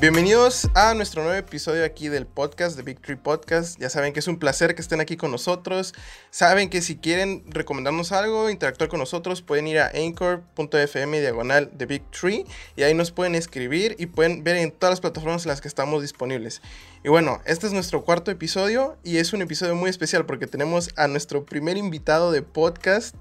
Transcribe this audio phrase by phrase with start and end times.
[0.00, 3.80] Bienvenidos a nuestro nuevo episodio aquí del podcast de Big Tree Podcast.
[3.80, 5.92] Ya saben que es un placer que estén aquí con nosotros.
[6.30, 11.86] Saben que si quieren recomendarnos algo, interactuar con nosotros, pueden ir a anchor.fm diagonal de
[11.86, 12.44] Big Tree
[12.76, 15.66] y ahí nos pueden escribir y pueden ver en todas las plataformas en las que
[15.66, 16.62] estamos disponibles.
[17.02, 20.90] Y bueno, este es nuestro cuarto episodio y es un episodio muy especial porque tenemos
[20.94, 23.16] a nuestro primer invitado de podcast.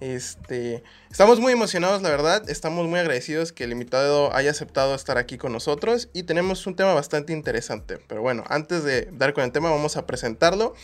[0.00, 2.48] Este, estamos muy emocionados, la verdad.
[2.48, 6.76] Estamos muy agradecidos que el invitado haya aceptado estar aquí con nosotros y tenemos un
[6.76, 7.98] tema bastante interesante.
[8.06, 10.74] Pero bueno, antes de dar con el tema, vamos a presentarlo.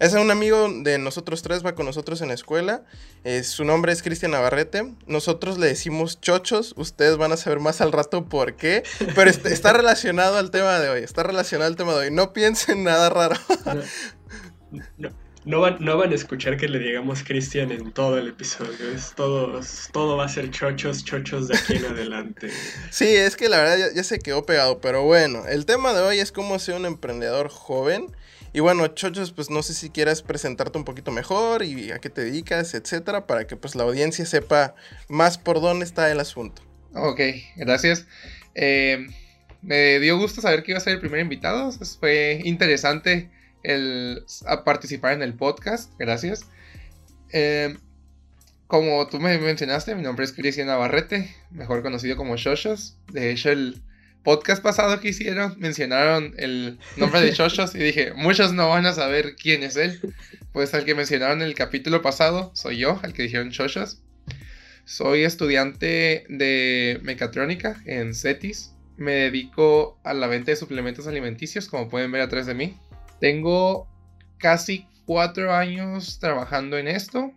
[0.00, 2.84] Es un amigo de nosotros tres, va con nosotros en la escuela.
[3.42, 4.94] su nombre es Cristian Navarrete.
[5.06, 6.74] Nosotros le decimos chochos.
[6.76, 8.82] Ustedes van a saber más al rato por qué.
[9.14, 11.02] Pero está relacionado al tema de hoy.
[11.02, 12.10] Está relacionado al tema de hoy.
[12.10, 13.36] No piensen nada raro.
[14.96, 15.10] No
[15.60, 18.90] van, no van a escuchar que le digamos Cristian en todo el episodio.
[18.94, 19.60] Es todo,
[19.92, 22.48] todo va a ser chochos, chochos de aquí en adelante.
[22.90, 24.80] Sí, es que la verdad ya, se quedó pegado.
[24.80, 28.06] Pero bueno, el tema de hoy es cómo ser un emprendedor joven.
[28.52, 32.08] Y bueno, chochos, pues no sé si quieras presentarte un poquito mejor y a qué
[32.08, 34.76] te dedicas, etcétera, para que pues la audiencia sepa
[35.08, 36.62] más por dónde está el asunto.
[36.94, 37.20] Ok,
[37.56, 38.06] gracias.
[38.54, 39.08] Eh,
[39.60, 41.72] me dio gusto saber que iba a ser el primer invitado.
[41.98, 43.28] Fue interesante
[43.64, 45.92] el, a participar en el podcast.
[45.98, 46.46] Gracias.
[47.32, 47.76] Eh,
[48.66, 52.96] como tú me mencionaste, mi nombre es Cristian Navarrete, mejor conocido como Shoshos.
[53.12, 53.82] De hecho, el
[54.22, 58.92] podcast pasado que hicieron mencionaron el nombre de Shoshos y dije, muchos no van a
[58.92, 60.00] saber quién es él.
[60.52, 64.00] Pues al que mencionaron en el capítulo pasado soy yo, al que dijeron Shoshos.
[64.86, 68.72] Soy estudiante de mecatrónica en CETIS.
[68.96, 72.78] Me dedico a la venta de suplementos alimenticios, como pueden ver atrás de mí.
[73.24, 73.88] Tengo
[74.36, 77.32] casi cuatro años trabajando en esto.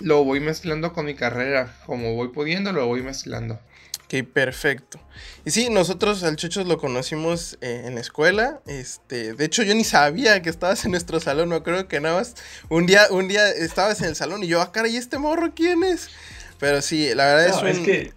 [0.00, 1.72] Lo voy mezclando con mi carrera.
[1.86, 3.60] Como voy pudiendo, lo voy mezclando.
[4.02, 4.98] Ok, perfecto.
[5.44, 8.60] Y sí, nosotros al Chochos lo conocimos eh, en la escuela.
[8.66, 11.50] Este, de hecho, yo ni sabía que estabas en nuestro salón.
[11.50, 12.34] No creo que nada más.
[12.68, 15.54] Un día, un día estabas en el salón y yo, ah, cara, ¿y este morro
[15.54, 16.08] quién es?
[16.58, 17.68] Pero sí, la verdad es un...
[17.68, 18.12] Es que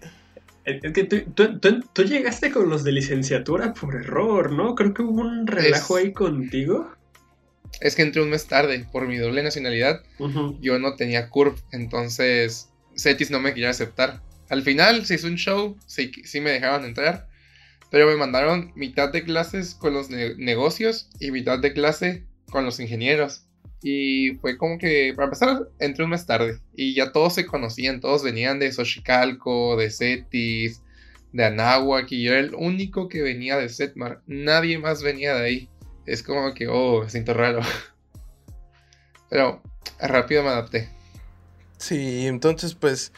[0.66, 4.74] es que tú, llegaste con los de licenciatura por error, ¿no?
[4.74, 6.90] Creo que hubo un relajo ahí contigo.
[7.80, 10.02] Es que entré un mes tarde por mi doble nacionalidad.
[10.60, 14.22] Yo no tenía CURP, entonces CETIS no me quería aceptar.
[14.48, 17.28] Al final se hizo un show, sí, sí me dejaron entrar,
[17.90, 22.80] pero me mandaron mitad de clases con los negocios y mitad de clase con los
[22.80, 23.45] ingenieros.
[23.82, 26.60] Y fue como que, para empezar, entré un mes tarde.
[26.74, 30.82] Y ya todos se conocían, todos venían de Xochicalco, de Cetis,
[31.32, 32.10] de Anáhuac.
[32.10, 34.22] Y yo era el único que venía de Setmar.
[34.26, 35.70] Nadie más venía de ahí.
[36.06, 37.60] Es como que, oh, me siento raro.
[39.30, 39.62] Pero
[40.00, 40.88] rápido me adapté.
[41.78, 43.12] Sí, entonces pues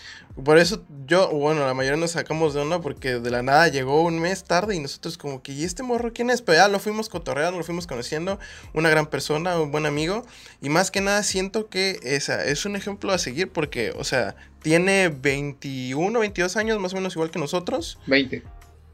[0.44, 4.02] por eso yo, bueno, la mayoría nos sacamos de onda porque de la nada llegó
[4.02, 6.42] un mes tarde y nosotros como que, ¿y este morro quién es?
[6.42, 8.38] Pero ya lo fuimos cotorreando, lo fuimos conociendo,
[8.72, 10.24] una gran persona, un buen amigo
[10.60, 14.36] y más que nada siento que esa es un ejemplo a seguir porque, o sea,
[14.62, 17.98] tiene 21, 22 años más o menos igual que nosotros.
[18.06, 18.42] 20.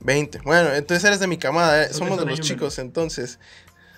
[0.00, 0.38] 20.
[0.44, 1.92] Bueno, entonces eres de mi camada, ¿eh?
[1.92, 3.38] somos de los chicos, entonces.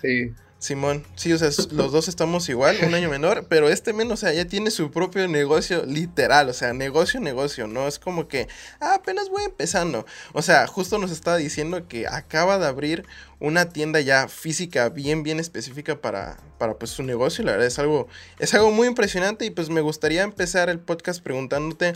[0.01, 0.33] Sí.
[0.59, 4.25] Simón, sí, o sea, los dos estamos igual, un año menor, pero este menos, o
[4.25, 8.47] sea, ya tiene su propio negocio literal, o sea, negocio, negocio, no es como que
[8.79, 10.07] ah, apenas voy empezando.
[10.33, 13.05] O sea, justo nos estaba diciendo que acaba de abrir
[13.39, 17.43] una tienda ya física bien, bien específica para, para pues su negocio.
[17.43, 18.07] La verdad es algo,
[18.39, 21.93] es algo muy impresionante y pues me gustaría empezar el podcast preguntándote,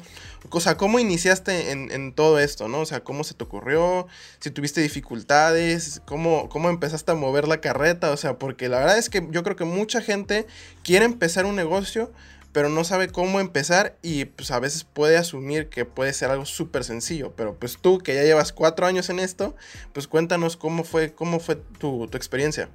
[0.49, 2.81] o sea, ¿cómo iniciaste en, todo esto, no?
[2.81, 4.07] O sea, ¿cómo se te ocurrió?
[4.39, 8.11] Si tuviste dificultades, ¿cómo, ¿cómo empezaste a mover la carreta?
[8.11, 10.45] O sea, porque la verdad es que yo creo que mucha gente
[10.83, 12.11] quiere empezar un negocio,
[12.51, 16.45] pero no sabe cómo empezar y pues a veces puede asumir que puede ser algo
[16.45, 19.55] súper sencillo, pero pues tú que ya llevas cuatro años en esto,
[19.93, 22.67] pues cuéntanos cómo fue, cómo fue tu, tu experiencia.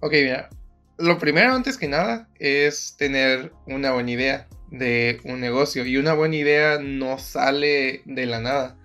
[0.00, 0.48] Ok, mira,
[0.96, 6.14] lo primero antes que nada es tener una buena idea de un negocio y una
[6.14, 8.78] buena idea no sale de la nada.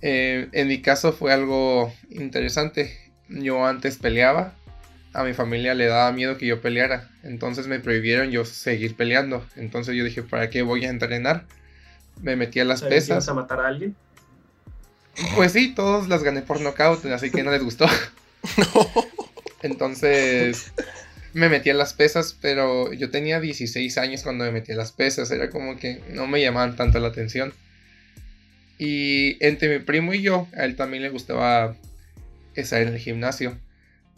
[0.00, 3.12] Eh, en mi caso fue algo interesante.
[3.28, 4.56] Yo antes peleaba
[5.14, 7.10] a mi familia le daba miedo que yo peleara.
[7.22, 9.44] Entonces me prohibieron yo seguir peleando.
[9.56, 11.44] Entonces yo dije, ¿para qué voy a entrenar?
[12.20, 13.28] Me metí a las pesas.
[13.28, 13.94] a matar a alguien?
[15.34, 17.86] Pues sí, todos las gané por nocaut, así que no les gustó.
[19.62, 20.72] Entonces
[21.34, 24.92] me metí a las pesas, pero yo tenía 16 años cuando me metí a las
[24.92, 25.30] pesas.
[25.30, 27.52] Era como que no me llamaban tanto la atención.
[28.78, 31.76] Y entre mi primo y yo, a él también le gustaba
[32.54, 33.58] estar en el gimnasio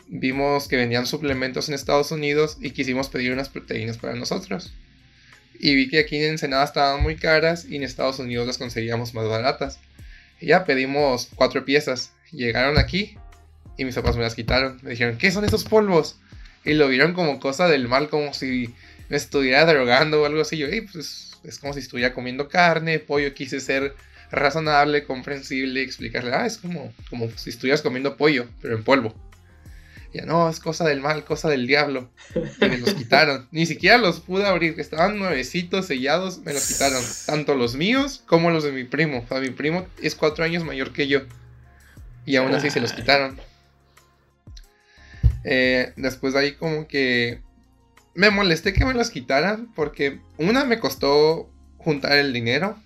[0.08, 4.72] vimos que vendían suplementos en Estados Unidos y quisimos pedir unas proteínas para nosotros.
[5.58, 9.14] Y vi que aquí en Ensenada estaban muy caras y en Estados Unidos las conseguíamos
[9.14, 9.78] más baratas.
[10.40, 12.12] Y ya pedimos cuatro piezas.
[12.32, 13.16] llegaron aquí
[13.76, 14.78] y mis papás me las quitaron.
[14.82, 16.16] Me dijeron, ¿qué son esos polvos?
[16.64, 18.74] Y lo vieron como cosa del mal, como si
[19.08, 20.56] me estuviera drogando o algo así.
[20.56, 23.34] Yo, pues es como si estuviera comiendo carne, pollo.
[23.34, 23.94] Quise ser
[24.30, 29.14] razonable, comprensible, explicarle, ah, es como, como si estuvieras comiendo pollo, pero en polvo.
[30.14, 32.08] Ya no, es cosa del mal, cosa del diablo.
[32.36, 33.48] Y me los quitaron.
[33.50, 37.02] Ni siquiera los pude abrir, estaban nuevecitos, sellados, me los quitaron.
[37.26, 39.24] Tanto los míos como los de mi primo.
[39.24, 41.22] O sea, mi primo es cuatro años mayor que yo.
[42.24, 43.40] Y aún así se los quitaron.
[45.42, 47.40] Eh, después de ahí como que
[48.14, 52.78] me molesté que me los quitaran porque una me costó juntar el dinero.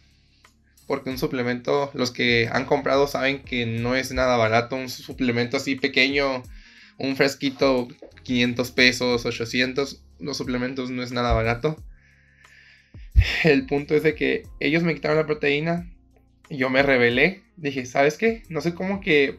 [0.86, 4.76] Porque un suplemento, los que han comprado saben que no es nada barato.
[4.76, 6.42] Un suplemento así pequeño,
[6.98, 7.88] un fresquito,
[8.24, 10.04] 500 pesos, 800.
[10.18, 11.76] Los suplementos no es nada barato.
[13.44, 15.90] El punto es de que ellos me quitaron la proteína.
[16.50, 17.42] Yo me rebelé.
[17.56, 18.42] Dije, ¿sabes qué?
[18.48, 19.38] No sé cómo que...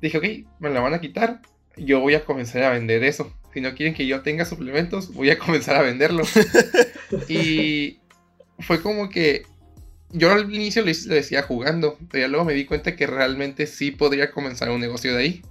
[0.00, 0.24] Dije, ok,
[0.60, 1.40] me la van a quitar.
[1.76, 5.30] Yo voy a comenzar a vender eso si no quieren que yo tenga suplementos, voy
[5.30, 6.28] a comenzar a venderlos.
[7.28, 8.00] y
[8.58, 9.46] fue como que
[10.10, 13.92] yo al inicio lo, decía jugando, pero ya luego me di cuenta que realmente sí
[13.92, 15.42] podría comenzar un negocio de ahí.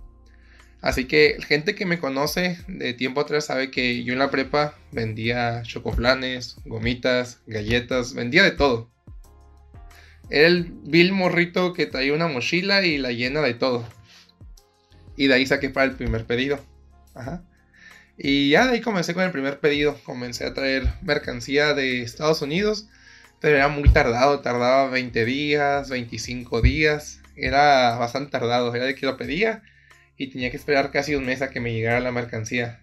[0.83, 4.77] Así que gente que me conoce de tiempo atrás sabe que yo en la prepa
[4.91, 8.91] vendía chocoflanes, gomitas, galletas, vendía de todo.
[10.30, 13.88] Era el Bill morrito que traía una mochila y la llena de todo.
[15.15, 16.59] Y de ahí saqué para el primer pedido.
[17.13, 17.45] Ajá.
[18.18, 19.97] Y ya de ahí comencé con el primer pedido.
[20.03, 22.89] Comencé a traer mercancía de Estados Unidos.
[23.39, 24.41] Pero era muy tardado.
[24.41, 27.21] Tardaba 20 días, 25 días.
[27.38, 28.75] Era bastante tardado.
[28.75, 29.63] Era de que lo pedía.
[30.18, 32.81] Y tenía que esperar casi un mes a que me llegara la mercancía.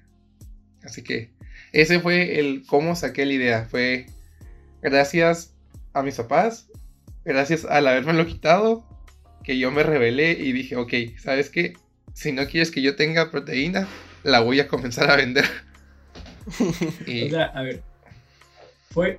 [0.82, 1.30] Así que
[1.72, 3.66] ese fue el cómo saqué la idea.
[3.70, 4.06] Fue
[4.82, 5.54] gracias
[5.92, 6.68] a mis papás.
[7.24, 8.84] Gracias al haberme lo quitado.
[9.44, 11.74] Que yo me rebelé y dije, ok, ¿sabes qué?
[12.12, 13.88] Si no quieres que yo tenga proteína,
[14.22, 15.46] la voy a comenzar a vender.
[17.06, 17.26] y...
[17.26, 17.82] O sea, a ver.
[18.90, 19.18] Fue,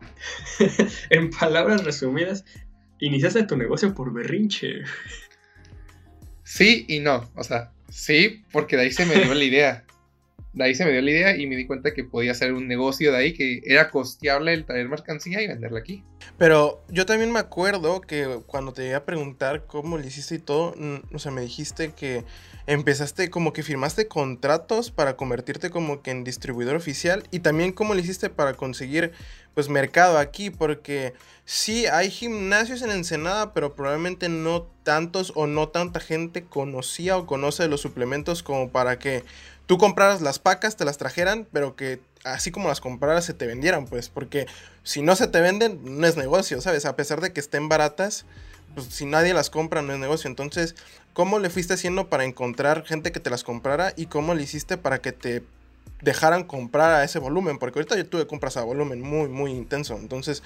[1.10, 2.44] en palabras resumidas,
[3.00, 4.81] iniciaste tu negocio por berrinche.
[6.44, 7.31] Sí y no.
[7.36, 9.86] O sea, sí, porque de ahí se me dio la idea.
[10.54, 12.68] De ahí se me dio la idea y me di cuenta que podía hacer un
[12.68, 16.04] negocio de ahí que era costeable el traer mercancía y venderla aquí.
[16.38, 20.40] Pero yo también me acuerdo que cuando te iba a preguntar cómo lo hiciste y
[20.40, 20.76] todo,
[21.14, 22.26] o sea, me dijiste que
[22.68, 27.94] empezaste como que firmaste contratos para convertirte como que en distribuidor oficial y también cómo
[27.94, 29.14] le hiciste para conseguir
[29.53, 31.13] pues mercado aquí porque
[31.45, 37.25] sí hay gimnasios en Ensenada pero probablemente no tantos o no tanta gente conocía o
[37.25, 39.24] conoce los suplementos como para que
[39.65, 43.48] tú compraras las pacas, te las trajeran, pero que así como las compraras se te
[43.48, 44.45] vendieran, pues, porque
[44.83, 46.86] si no se te venden, no es negocio, ¿sabes?
[46.86, 48.25] A pesar de que estén baratas,
[48.75, 50.30] pues si nadie las compra, no es negocio.
[50.30, 50.75] Entonces,
[51.13, 54.77] ¿Cómo le fuiste haciendo para encontrar gente que te las comprara y cómo le hiciste
[54.77, 55.44] para que te
[56.01, 57.57] dejaran comprar a ese volumen?
[57.57, 59.98] Porque ahorita yo tuve compras a volumen muy, muy intenso.
[59.98, 60.44] Entonces,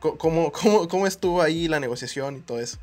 [0.00, 2.78] ¿cómo, cómo, cómo estuvo ahí la negociación y todo eso?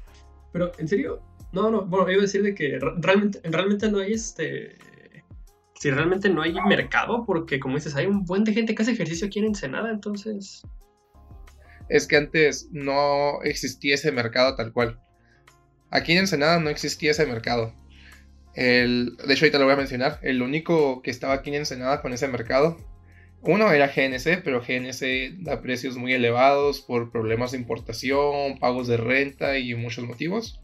[0.51, 1.21] Pero, ¿en serio?
[1.51, 4.77] No, no, bueno, iba a decir de que realmente, realmente no hay este...
[5.79, 8.91] Si realmente no hay mercado, porque como dices, hay un buen de gente que hace
[8.91, 10.61] ejercicio aquí en Ensenada, entonces...
[11.89, 14.99] Es que antes no existía ese mercado tal cual.
[15.89, 17.73] Aquí en Ensenada no existía ese mercado.
[18.53, 20.19] El, de hecho, ahorita lo voy a mencionar.
[20.21, 22.77] El único que estaba aquí en Ensenada con ese mercado,
[23.41, 28.97] uno era GNC, pero GNC da precios muy elevados por problemas de importación, pagos de
[28.97, 30.61] renta y muchos motivos.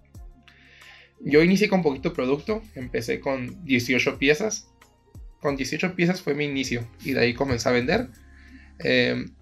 [1.20, 4.70] Yo inicié con poquito producto, empecé con 18 piezas.
[5.40, 8.10] Con 18 piezas fue mi inicio y de ahí comencé a vender.
[8.80, 9.34] Em,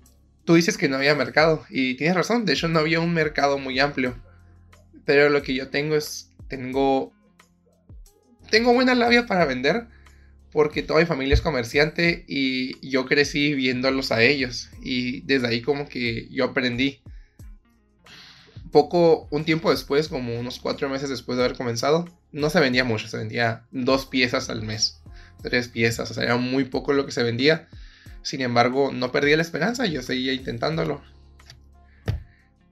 [0.46, 3.58] tú dices que no había mercado y tienes razón, de hecho no había un mercado
[3.58, 4.16] muy amplio.
[5.06, 7.14] Pero lo que yo tengo es, tengo,
[8.50, 9.88] tengo buena labia para vender
[10.56, 15.62] porque toda mi familia es comerciante y yo crecí viéndolos a ellos y desde ahí
[15.62, 17.02] como que yo aprendí.
[18.72, 22.86] Poco, un tiempo después, como unos cuatro meses después de haber comenzado, no se vendía
[22.86, 25.02] mucho, se vendía dos piezas al mes,
[25.42, 27.68] tres piezas, o sea, era muy poco lo que se vendía.
[28.22, 31.02] Sin embargo, no perdí la esperanza, yo seguía intentándolo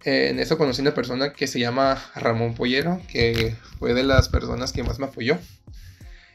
[0.05, 4.73] en eso conocí una persona que se llama Ramón Pollero, que fue de las personas
[4.73, 5.37] que más me apoyó.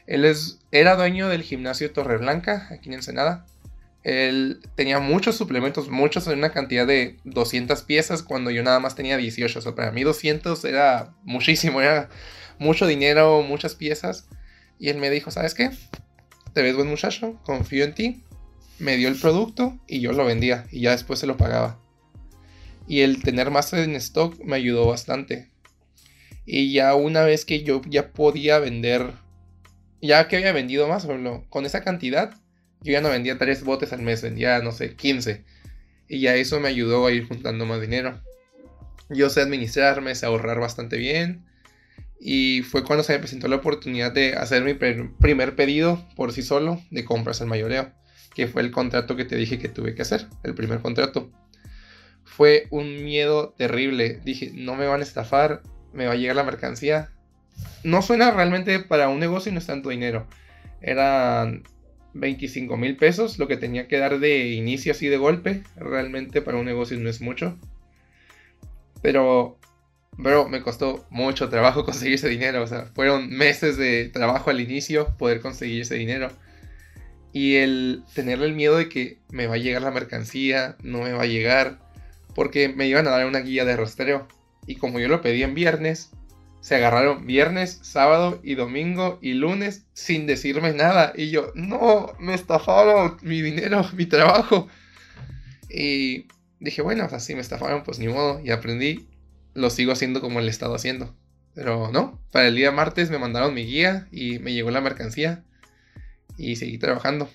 [0.07, 3.45] Él es, era dueño del gimnasio Torreblanca, aquí en Ensenada.
[4.03, 9.17] Él tenía muchos suplementos, muchos una cantidad de 200 piezas cuando yo nada más tenía
[9.17, 9.59] 18.
[9.59, 12.09] O sea, para mí 200 era muchísimo, era
[12.57, 14.27] mucho dinero, muchas piezas.
[14.79, 15.69] Y él me dijo, ¿sabes qué?
[16.53, 18.23] Te ves buen muchacho, confío en ti.
[18.79, 21.77] Me dio el producto y yo lo vendía y ya después se lo pagaba
[22.89, 25.51] y el tener más en stock me ayudó bastante.
[26.43, 29.13] Y ya una vez que yo ya podía vender,
[30.01, 31.07] ya que había vendido más,
[31.49, 32.33] con esa cantidad,
[32.81, 35.45] yo ya no vendía tres botes al mes, vendía, no sé, 15.
[36.07, 38.23] Y ya eso me ayudó a ir juntando más dinero.
[39.09, 41.45] Yo sé administrarme, sé ahorrar bastante bien.
[42.19, 46.41] Y fue cuando se me presentó la oportunidad de hacer mi primer pedido por sí
[46.41, 47.93] solo de compras al mayoreo,
[48.33, 51.31] que fue el contrato que te dije que tuve que hacer, el primer contrato.
[52.29, 54.21] Fue un miedo terrible.
[54.23, 55.61] Dije, no me van a estafar,
[55.93, 57.09] me va a llegar la mercancía.
[57.83, 60.27] No suena realmente para un negocio y no es tanto dinero.
[60.81, 61.63] Eran
[62.13, 65.63] 25 mil pesos lo que tenía que dar de inicio así de golpe.
[65.75, 67.57] Realmente para un negocio no es mucho.
[69.01, 69.59] Pero
[70.21, 72.61] Bro, me costó mucho trabajo conseguir ese dinero.
[72.61, 76.29] O sea, fueron meses de trabajo al inicio poder conseguir ese dinero.
[77.31, 81.13] Y el tener el miedo de que me va a llegar la mercancía, no me
[81.13, 81.79] va a llegar.
[82.35, 84.27] Porque me iban a dar una guía de rastreo.
[84.65, 86.11] Y como yo lo pedí en viernes,
[86.61, 91.13] se agarraron viernes, sábado y domingo y lunes sin decirme nada.
[91.15, 94.67] Y yo, no, me estafaron mi dinero, mi trabajo.
[95.69, 96.27] Y
[96.59, 98.41] dije, bueno, o me estafaron, pues ni modo.
[98.43, 99.07] Y aprendí
[99.53, 101.15] lo sigo haciendo como he estado haciendo.
[101.53, 105.43] Pero no, para el día martes me mandaron mi guía y me llegó la mercancía
[106.37, 107.29] y seguí trabajando.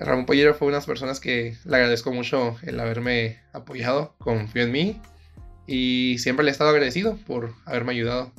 [0.00, 4.62] Ramón Pollero fue una de las personas que le agradezco mucho el haberme apoyado, confió
[4.62, 5.00] en mí
[5.66, 8.32] y siempre le he estado agradecido por haberme ayudado.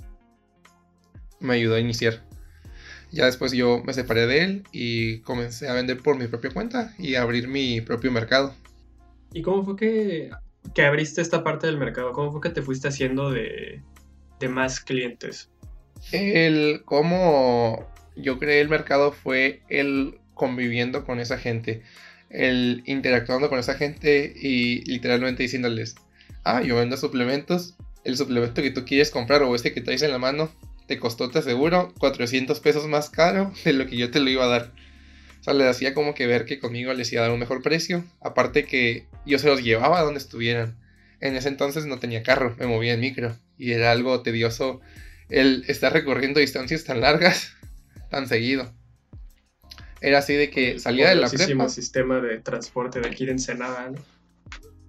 [1.40, 2.24] Me ayudó a iniciar.
[3.12, 6.94] Ya después yo me separé de él y comencé a vender por mi propia cuenta
[6.98, 8.54] y a abrir mi propio mercado.
[9.34, 10.32] ¿Y cómo fue que
[10.74, 12.12] que abriste esta parte del mercado?
[12.12, 13.82] ¿Cómo fue que te fuiste haciendo de,
[14.50, 15.50] más clientes?
[16.12, 21.82] El cómo yo creé el mercado fue el conviviendo con esa gente,
[22.30, 25.96] el interactuando con esa gente y literalmente diciéndoles,
[26.44, 30.12] ah, yo vendo suplementos, el suplemento que tú quieres comprar o este que traes en
[30.12, 30.52] la mano
[30.88, 34.46] te costó, te aseguro, 400 pesos más caro de lo que yo te lo iba
[34.46, 34.72] a dar.
[35.40, 37.64] O sea, les hacía como que ver que conmigo les iba a dar un mejor
[37.64, 38.04] precio.
[38.20, 40.78] Aparte que yo se los llevaba a donde estuvieran.
[41.20, 43.36] En ese entonces no tenía carro, me movía en micro.
[43.58, 44.82] Y era algo tedioso
[45.30, 47.54] el estar recorriendo distancias tan largas,
[48.12, 48.72] tan seguido.
[50.02, 51.70] Era así de que salía de la prepa.
[51.70, 54.02] sistema de transporte de aquí de Ensenada, ¿no?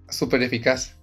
[0.08, 0.96] Súper eficaz.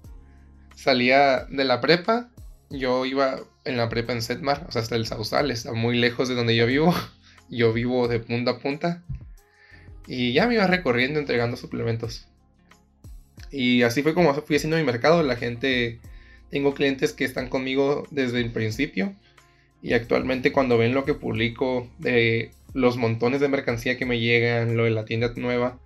[0.76, 2.32] Salía de la prepa,
[2.70, 6.28] yo iba en la prepa en Setmar, o sea, hasta el Sausal, está muy lejos
[6.28, 6.94] de donde yo vivo.
[7.52, 9.04] Yo vivo de punta a punta.
[10.06, 12.28] Y ya me iba recorriendo entregando suplementos.
[13.50, 15.24] Y así fue como fui haciendo mi mercado.
[15.24, 16.00] La gente,
[16.52, 19.16] tengo clientes que están conmigo desde el principio.
[19.82, 24.78] Y actualmente cuando ven lo que publico de los montones de mercancía que me llegan,
[24.78, 25.80] lo de la tienda nueva,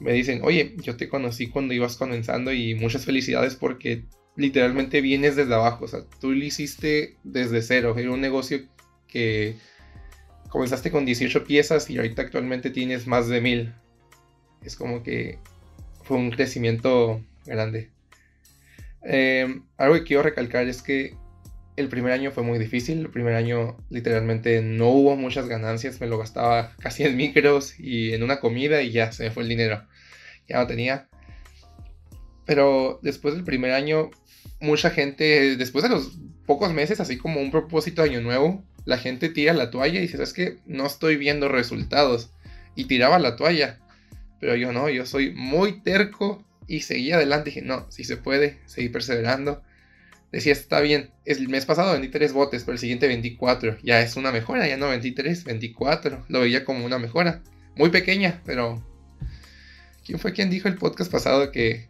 [0.00, 4.04] me dicen, oye, yo te conocí cuando ibas comenzando y muchas felicidades porque
[4.36, 5.84] literalmente vienes desde abajo.
[5.84, 7.94] O sea, tú lo hiciste desde cero.
[7.96, 8.60] Era un negocio
[9.06, 9.56] que
[10.48, 13.74] comenzaste con 18 piezas y ahorita actualmente tienes más de 1000.
[14.62, 15.38] Es como que
[16.02, 17.90] fue un crecimiento grande.
[19.02, 21.16] Em, algo que quiero recalcar es que
[21.82, 23.00] el primer año fue muy difícil.
[23.00, 26.00] El primer año literalmente no hubo muchas ganancias.
[26.00, 29.42] Me lo gastaba casi en micros y en una comida y ya se me fue
[29.42, 29.86] el dinero.
[30.48, 31.08] Ya no tenía.
[32.46, 34.10] Pero después del primer año,
[34.60, 39.28] mucha gente, después de los pocos meses, así como un propósito año nuevo, la gente
[39.28, 40.58] tira la toalla y dice, ¿sabes qué?
[40.66, 42.30] No estoy viendo resultados.
[42.74, 43.78] Y tiraba la toalla.
[44.40, 47.50] Pero yo no, yo soy muy terco y seguí adelante.
[47.50, 49.62] Dije, no, si se puede, seguí perseverando.
[50.32, 53.76] Decía, está bien, el mes pasado vendí tres botes, pero el siguiente vendí cuatro.
[53.82, 56.24] Ya es una mejora, ya no vendí tres, vendí cuatro.
[56.28, 57.42] Lo veía como una mejora.
[57.76, 58.82] Muy pequeña, pero...
[60.04, 61.88] ¿Quién fue quien dijo el podcast pasado que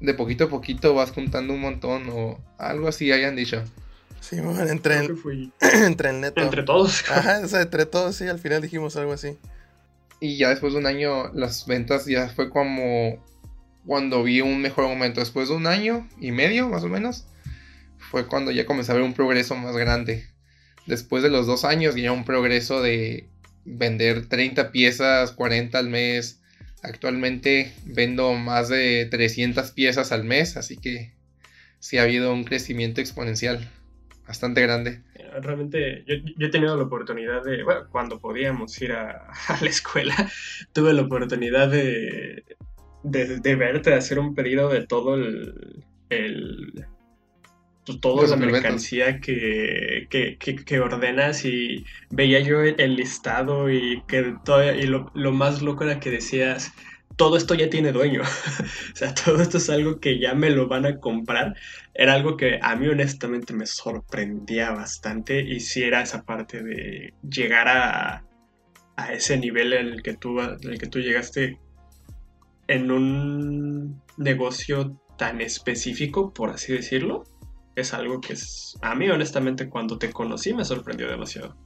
[0.00, 3.62] de poquito a poquito vas juntando un montón o algo así hayan dicho?
[4.20, 5.00] Sí, bueno, entre,
[5.60, 6.40] entre el neto.
[6.40, 7.04] Entre todos.
[7.10, 9.36] Ajá, o sea, entre todos, sí, al final dijimos algo así.
[10.20, 13.22] Y ya después de un año, las ventas ya fue como
[13.84, 15.20] cuando vi un mejor momento.
[15.20, 17.26] Después de un año y medio, más o menos,
[18.10, 20.26] fue cuando ya comencé a ver un progreso más grande.
[20.86, 23.28] Después de los dos años, ya un progreso de
[23.64, 26.40] vender 30 piezas, 40 al mes.
[26.82, 31.12] Actualmente vendo más de 300 piezas al mes, así que
[31.80, 33.68] sí ha habido un crecimiento exponencial
[34.26, 35.02] bastante grande.
[35.42, 39.28] Realmente yo, he tenido la oportunidad de, bueno, cuando podíamos ir a,
[39.60, 40.14] la escuela,
[40.72, 42.44] tuve la oportunidad de,
[43.02, 46.86] de, verte, de hacer un pedido de todo el, el
[47.86, 54.74] pues, toda la mercancía que, que, ordenas y veía yo el, listado y que todo,
[54.74, 56.72] y lo, lo, más loco era que decías,
[57.14, 58.22] todo esto ya tiene dueño.
[58.92, 61.54] o sea, todo esto es algo que ya me lo van a comprar.
[61.94, 67.14] Era algo que a mí honestamente me sorprendía bastante y si era esa parte de
[67.22, 68.24] llegar a,
[68.96, 71.60] a ese nivel en el que tú, en el que tú llegaste
[72.66, 77.24] en un negocio tan específico, por así decirlo,
[77.76, 81.56] es algo que es, a mí honestamente cuando te conocí me sorprendió demasiado.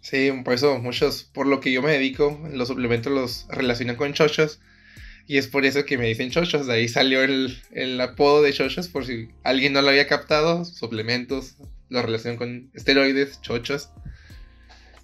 [0.00, 4.12] Sí, por eso muchos, por lo que yo me dedico, los suplementos los relacionan con
[4.12, 4.60] chochos.
[5.26, 6.66] Y es por eso que me dicen chochos.
[6.66, 10.66] De ahí salió el, el apodo de chochos, por si alguien no lo había captado.
[10.66, 11.56] Suplementos,
[11.88, 13.88] lo relacionan con esteroides, chochos.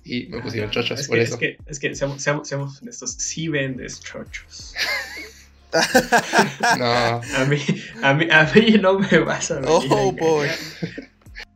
[0.05, 1.35] Y me pusieron ah, chochos por eso.
[1.35, 4.75] Es que, es que seamos, seamos, seamos estos, sí vendes chochos.
[6.79, 6.85] no.
[6.85, 7.59] A mí,
[8.03, 9.65] a mí, a mí no me vas a ver.
[9.69, 10.49] Oh, boy.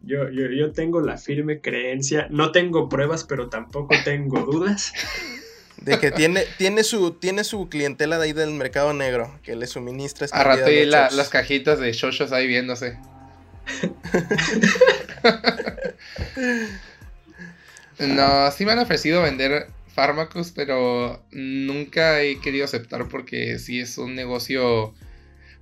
[0.02, 4.92] Yo, yo, yo, tengo la firme creencia, no tengo pruebas, pero tampoco tengo dudas.
[5.78, 9.66] De que tiene, tiene, su, tiene su clientela de ahí del mercado negro, que le
[9.66, 10.26] suministra.
[10.33, 12.99] A rato y las cajitas de chochos ahí viéndose.
[17.99, 23.96] no, sí me han ofrecido vender fármacos, pero nunca he querido aceptar porque sí es
[23.98, 24.94] un negocio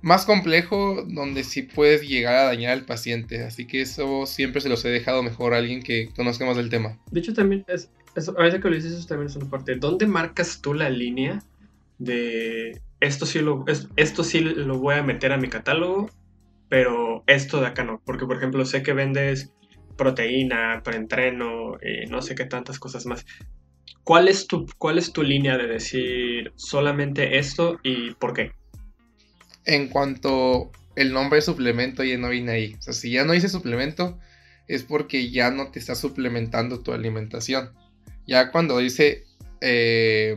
[0.01, 3.43] más complejo donde sí puedes llegar a dañar al paciente.
[3.43, 6.69] Así que eso siempre se los he dejado mejor a alguien que conozca más del
[6.69, 6.99] tema.
[7.11, 7.89] De hecho, también es,
[8.27, 9.75] ahorita que lo dices, eso también es una parte.
[9.75, 11.41] ¿Dónde marcas tú la línea
[11.99, 13.63] de esto sí lo,
[13.95, 16.09] esto sí lo voy a meter a mi catálogo,
[16.69, 18.01] pero esto de acá no?
[18.05, 19.53] Porque, por ejemplo, sé que vendes
[19.95, 23.25] proteína, preentreno, eh, no sé qué tantas cosas más.
[24.03, 28.51] ¿Cuál es, tu, ¿Cuál es tu línea de decir solamente esto y por qué?
[29.65, 32.75] en cuanto el nombre de suplemento ya no viene ahí.
[32.77, 34.19] O sea, si ya no dice suplemento,
[34.67, 37.71] es porque ya no te está suplementando tu alimentación.
[38.27, 39.25] Ya cuando dice
[39.61, 40.35] eh,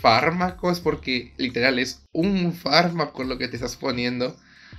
[0.00, 4.36] fármaco es porque literal es un fármaco lo que te estás poniendo.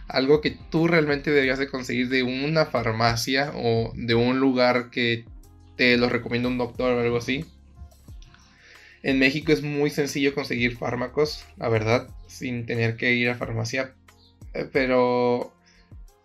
[0.08, 5.25] Algo que tú realmente deberías de conseguir de una farmacia o de un lugar que
[5.75, 7.45] te lo recomienda un doctor o algo así.
[9.01, 13.95] En México es muy sencillo conseguir fármacos, la verdad, sin tener que ir a farmacia.
[14.53, 15.53] Eh, pero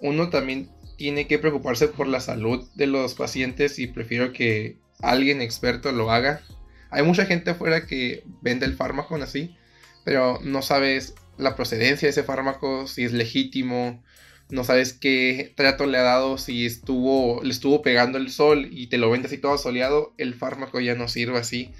[0.01, 5.41] uno también tiene que preocuparse por la salud de los pacientes y prefiero que alguien
[5.41, 6.43] experto lo haga.
[6.91, 9.57] Hay mucha gente afuera que vende el fármaco así,
[10.05, 14.03] pero no sabes la procedencia de ese fármaco, si es legítimo,
[14.51, 18.89] no sabes qué trato le ha dado, si estuvo, le estuvo pegando el sol y
[18.89, 21.73] te lo vende así todo soleado, el fármaco ya no sirve así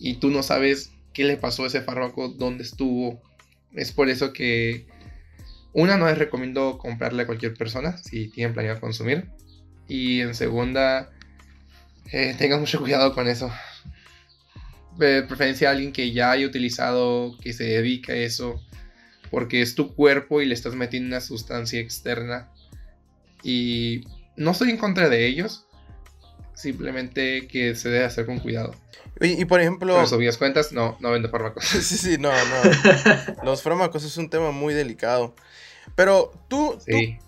[0.00, 3.22] y tú no sabes qué le pasó a ese fármaco, dónde estuvo.
[3.72, 4.86] Es por eso que
[5.72, 9.28] una no les recomiendo comprarle a cualquier persona si tienen planeado consumir.
[9.86, 11.10] Y en segunda,
[12.12, 13.52] eh, tengan mucho cuidado con eso.
[14.96, 18.60] De preferencia a alguien que ya haya utilizado, que se dedica a eso,
[19.30, 22.50] porque es tu cuerpo y le estás metiendo una sustancia externa.
[23.42, 24.02] Y
[24.36, 25.66] no estoy en contra de ellos,
[26.54, 28.74] simplemente que se debe hacer con cuidado.
[29.20, 29.94] Y, por ejemplo...
[29.94, 31.64] Pero subidas cuentas, no, no vendo fármacos.
[31.66, 33.42] sí, sí, no, no.
[33.44, 35.34] Los fármacos es un tema muy delicado.
[35.94, 37.18] Pero tú, sí.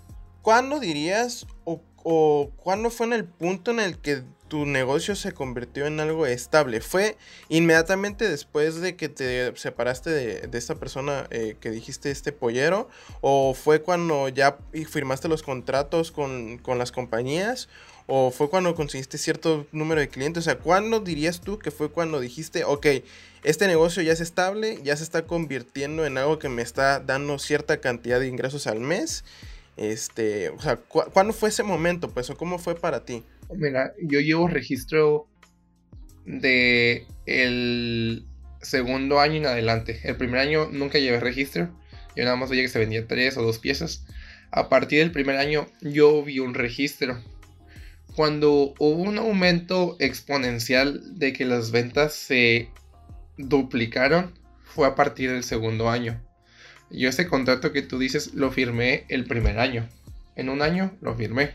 [0.41, 5.33] ¿cuándo dirías o, o cuándo fue en el punto en el que tu negocio se
[5.33, 6.83] convirtió en algo estable?
[6.83, 7.17] ¿Fue
[7.49, 12.91] inmediatamente después de que te separaste de, esta persona eh, que dijiste este pollero?
[13.23, 14.59] ¿O fue cuando ya
[14.91, 17.71] firmaste los contratos con, con las compañías?
[18.07, 20.43] ¿O fue cuando conseguiste cierto número de clientes?
[20.43, 22.87] O sea, ¿cuándo dirías tú que fue cuando dijiste, ok,
[23.45, 27.39] este negocio ya es estable, ya se está convirtiendo en algo que me está dando
[27.39, 29.25] cierta cantidad de ingresos al mes?
[29.77, 33.23] Este, o sea, ¿cuándo fue ese momento, pues, cómo fue para ti?
[33.55, 35.27] Mira, yo llevo registro
[36.25, 38.27] de el
[38.61, 40.01] segundo año en adelante.
[40.05, 41.69] El primer año nunca llevé registro.
[42.17, 44.05] Yo nada más veía que se vendía tres o dos piezas.
[44.51, 47.19] A partir del primer año yo vi un registro
[48.15, 52.69] cuando hubo un aumento exponencial de que las ventas se
[53.39, 56.21] duplicaron, fue a partir del segundo año.
[56.91, 59.89] Yo ese contrato que tú dices lo firmé el primer año.
[60.37, 61.55] En un año lo firmé.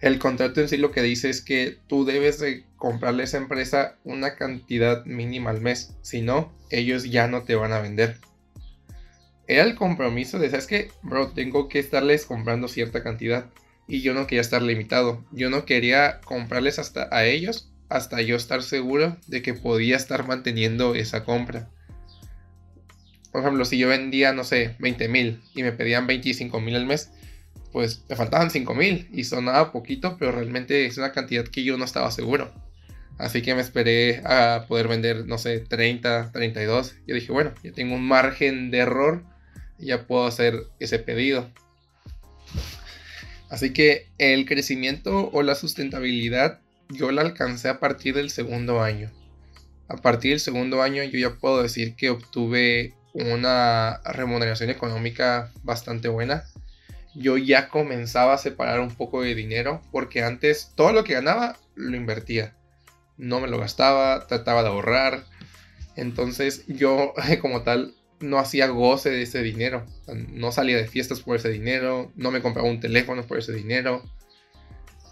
[0.00, 3.38] El contrato en sí lo que dice es que tú debes de comprarle a esa
[3.38, 5.96] empresa una cantidad mínima al mes.
[6.02, 8.18] Si no, ellos ya no te van a vender.
[9.46, 10.90] Era el compromiso de, ¿sabes qué?
[11.02, 13.50] Bro, tengo que estarles comprando cierta cantidad
[13.86, 15.24] y yo no quería estar limitado.
[15.32, 20.26] Yo no quería comprarles hasta a ellos hasta yo estar seguro de que podía estar
[20.26, 21.68] manteniendo esa compra.
[23.30, 26.86] Por ejemplo, si yo vendía, no sé, 20 mil y me pedían 25 mil al
[26.86, 27.10] mes,
[27.72, 31.76] pues me faltaban 5 mil y sonaba poquito, pero realmente es una cantidad que yo
[31.76, 32.52] no estaba seguro.
[33.18, 36.96] Así que me esperé a poder vender, no sé, 30, 32.
[37.06, 39.24] Yo dije, bueno, ya tengo un margen de error
[39.78, 41.50] y ya puedo hacer ese pedido.
[43.50, 49.10] Así que el crecimiento o la sustentabilidad yo la alcancé a partir del segundo año.
[49.88, 56.08] A partir del segundo año yo ya puedo decir que obtuve una remuneración económica bastante
[56.08, 56.44] buena.
[57.14, 61.56] Yo ya comenzaba a separar un poco de dinero porque antes todo lo que ganaba
[61.74, 62.56] lo invertía.
[63.16, 65.24] No me lo gastaba, trataba de ahorrar.
[65.96, 69.86] Entonces yo como tal no hacía goce de ese dinero.
[70.28, 74.02] No salía de fiestas por ese dinero, no me compraba un teléfono por ese dinero.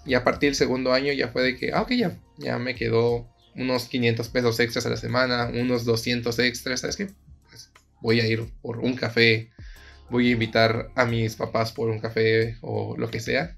[0.05, 2.75] Y a partir del segundo año ya fue de que, ah, ok, ya, ya me
[2.75, 7.09] quedó unos 500 pesos extras a la semana, unos 200 extras, ¿sabes qué?
[7.48, 7.70] Pues
[8.01, 9.51] voy a ir por un café,
[10.11, 13.57] voy a invitar a mis papás por un café o lo que sea.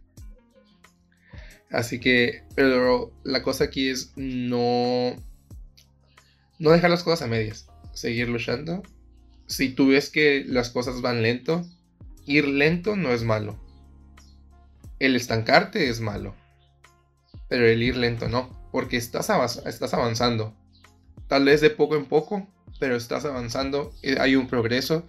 [1.70, 5.16] Así que, pero la cosa aquí es no,
[6.58, 8.82] no dejar las cosas a medias, seguir luchando.
[9.46, 11.64] Si tú ves que las cosas van lento,
[12.26, 13.58] ir lento no es malo.
[14.98, 16.34] El estancarte es malo,
[17.48, 20.52] pero el ir lento no porque estás, avanzando.
[21.28, 22.48] Tal vez de poco en poco,
[22.80, 25.06] pero estás avanzando, eh, hay un progreso.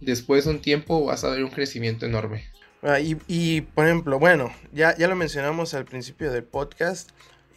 [0.00, 2.44] Después de un tiempo vas a ver un crecimiento enorme.
[2.82, 7.10] Ah, y, por ejemplo, bueno, ya, ya lo mencionamos al principio del podcast,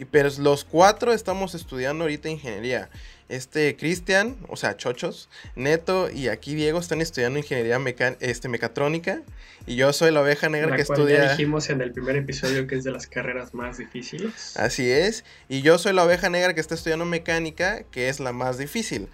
[0.10, 2.90] pero los cuatro estamos estudiando ahorita ingeniería.
[3.30, 7.80] Este Cristian, o sea, Chochos, Neto y aquí Diego están estudiando ingeniería
[8.20, 9.22] este, mecatrónica.
[9.66, 11.24] Y yo soy la oveja negra que estudia.
[11.24, 14.58] Ya dijimos en el primer episodio que es de las carreras más difíciles.
[14.58, 15.24] Así es.
[15.48, 19.08] Y yo soy la oveja negra que está estudiando mecánica, que es la más difícil.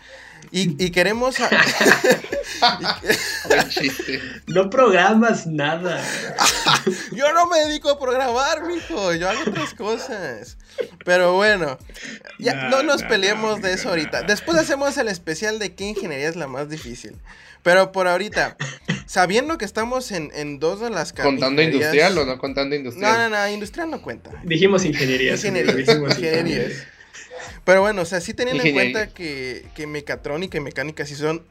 [0.51, 1.35] Y, queremos.
[4.47, 6.03] no programas nada.
[7.11, 9.13] yo no me dedico a programar, mijo.
[9.13, 10.57] Yo hago otras cosas.
[11.05, 11.77] Pero bueno,
[12.37, 14.23] ya no nos peleemos de eso ahorita.
[14.23, 17.15] Después hacemos el especial de qué ingeniería es la más difícil.
[17.63, 18.57] Pero por ahorita,
[19.05, 21.13] sabiendo que estamos en, dos de las.
[21.13, 23.11] ¿Contando industrial o no contando industrial?
[23.11, 24.31] No, no, no, industrial no cuenta.
[24.43, 25.33] Dijimos ingeniería.
[25.33, 26.69] Ingeniería.
[27.65, 31.43] Pero bueno, o sea, sí teniendo en cuenta que, que mecatrónica y mecánica sí son,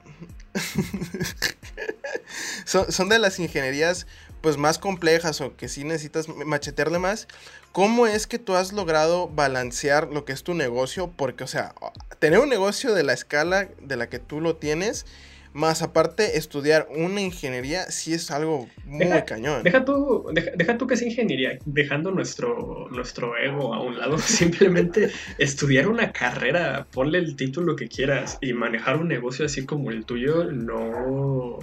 [2.64, 2.90] son.
[2.90, 4.06] son de las ingenierías
[4.40, 7.28] pues más complejas o que sí necesitas machetearle más,
[7.72, 11.12] ¿cómo es que tú has logrado balancear lo que es tu negocio?
[11.16, 11.74] Porque, o sea,
[12.18, 15.06] tener un negocio de la escala de la que tú lo tienes
[15.52, 19.62] más aparte, estudiar una ingeniería sí es algo muy cañón.
[19.62, 25.10] Deja tú, deja, tú que es ingeniería, dejando nuestro, nuestro ego a un lado, simplemente
[25.38, 30.04] estudiar una carrera, ponle el título que quieras y manejar un negocio así como el
[30.04, 31.58] tuyo, no,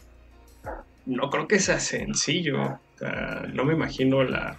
[1.05, 2.79] no creo que sea sencillo.
[3.53, 4.57] no me imagino la,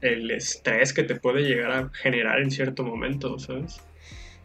[0.00, 3.80] el estrés que te puede llegar a generar en cierto momento, ¿sabes?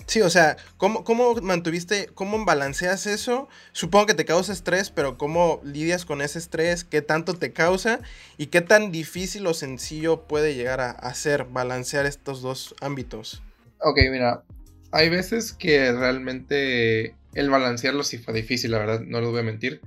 [0.08, 3.50] Sí, o sea, ¿cómo, ¿cómo, mantuviste, cómo balanceas eso?
[3.74, 6.86] Supongo que te causa estrés, pero ¿cómo lidias con ese estrés?
[6.86, 8.00] ¿Qué tanto te causa?
[8.38, 13.44] ¿Y qué tan difícil o sencillo puede llegar a, hacer balancear estos dos ámbitos?
[13.80, 14.44] Ok, mira,
[14.92, 19.44] hay veces que realmente el balancearlo sí fue difícil, la verdad, no lo voy a
[19.44, 19.82] mentir.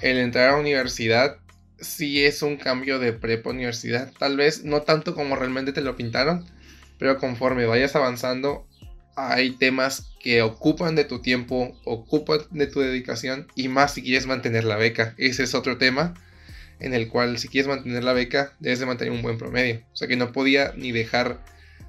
[0.00, 1.38] El entrar a universidad
[1.78, 4.12] sí es un cambio de prepa universidad.
[4.18, 6.46] Tal vez no tanto como realmente te lo pintaron,
[6.98, 8.66] pero conforme vayas avanzando
[9.16, 14.26] hay temas que ocupan de tu tiempo, ocupan de tu dedicación y más si quieres
[14.26, 15.14] mantener la beca.
[15.16, 16.14] Ese es otro tema
[16.78, 19.82] en el cual si quieres mantener la beca debes de mantener un buen promedio.
[19.92, 21.42] O sea que no podía ni dejar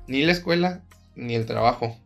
[0.08, 0.82] ni la escuela
[1.16, 2.00] ni el trabajo.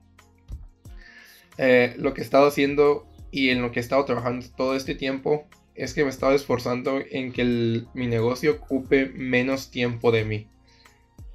[1.60, 4.96] Eh, lo que he estado haciendo y en lo que he estado trabajando todo este
[4.96, 10.25] tiempo es que me he estado esforzando en que mi negocio ocupe menos tiempo de
[10.25, 10.47] mí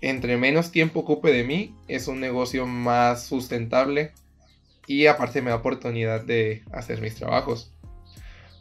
[0.01, 4.13] entre menos tiempo ocupe de mí, es un negocio más sustentable
[4.87, 7.73] y aparte me da oportunidad de hacer mis trabajos.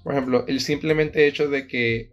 [0.03, 2.09] Por ejemplo, el simplemente hecho de que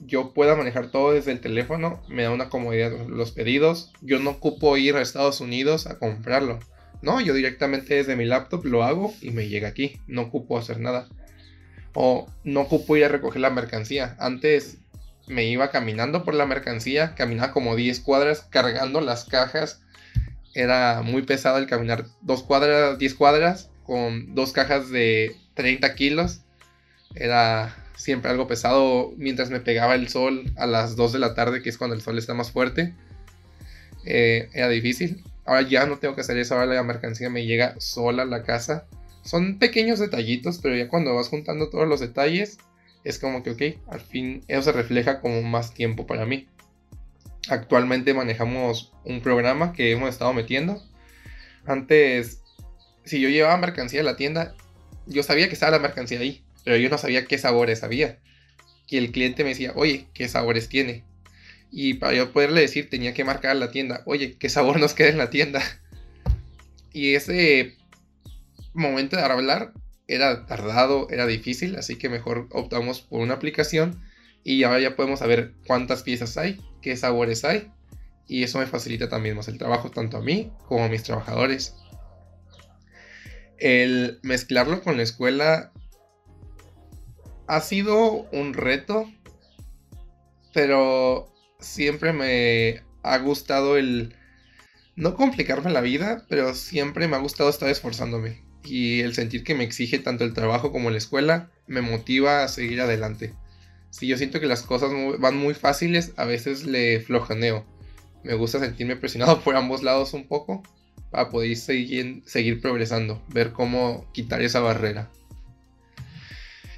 [0.00, 2.92] yo pueda manejar todo desde el teléfono me da una comodidad.
[3.08, 6.58] Los pedidos, yo no ocupo ir a Estados Unidos a comprarlo.
[7.02, 10.00] No, yo directamente desde mi laptop lo hago y me llega aquí.
[10.06, 11.08] No ocupo hacer nada.
[11.94, 14.16] O no ocupo ir a recoger la mercancía.
[14.18, 14.78] Antes
[15.26, 19.82] me iba caminando por la mercancía, caminaba como 10 cuadras cargando las cajas.
[20.54, 26.40] Era muy pesado el caminar dos cuadras, 10 cuadras con dos cajas de 30 kilos.
[27.14, 31.62] Era siempre algo pesado mientras me pegaba el sol a las 2 de la tarde,
[31.62, 32.94] que es cuando el sol está más fuerte.
[34.04, 35.22] Eh, era difícil.
[35.44, 38.42] Ahora ya no tengo que hacer eso, ahora la mercancía me llega sola a la
[38.42, 38.86] casa.
[39.22, 42.58] Son pequeños detallitos, pero ya cuando vas juntando todos los detalles,
[43.04, 46.46] es como que, ok, al fin eso se refleja como más tiempo para mí.
[47.48, 50.82] Actualmente manejamos un programa que hemos estado metiendo.
[51.66, 52.42] Antes,
[53.04, 54.54] si yo llevaba mercancía a la tienda,
[55.06, 58.18] yo sabía que estaba la mercancía ahí, pero yo no sabía qué sabores había.
[58.88, 61.04] Y el cliente me decía, oye, ¿qué sabores tiene?
[61.70, 64.94] Y para yo poderle decir, tenía que marcar a la tienda, oye, ¿qué sabor nos
[64.94, 65.62] queda en la tienda?
[66.92, 67.76] Y ese
[68.74, 69.72] momento de hablar
[70.06, 74.02] era tardado, era difícil, así que mejor optamos por una aplicación
[74.42, 77.70] y ahora ya podemos saber cuántas piezas hay, qué sabores hay
[78.26, 81.76] y eso me facilita también más el trabajo tanto a mí como a mis trabajadores.
[83.58, 85.72] El mezclarlo con la escuela
[87.46, 89.10] ha sido un reto,
[90.52, 94.16] pero siempre me ha gustado el
[94.96, 99.54] no complicarme la vida, pero siempre me ha gustado estar esforzándome y el sentir que
[99.54, 103.34] me exige tanto el trabajo como la escuela me motiva a seguir adelante.
[103.90, 107.64] Si yo siento que las cosas van muy fáciles, a veces le flojaneo.
[108.22, 110.62] Me gusta sentirme presionado por ambos lados un poco
[111.10, 115.10] para poder seguir, seguir progresando, ver cómo quitar esa barrera.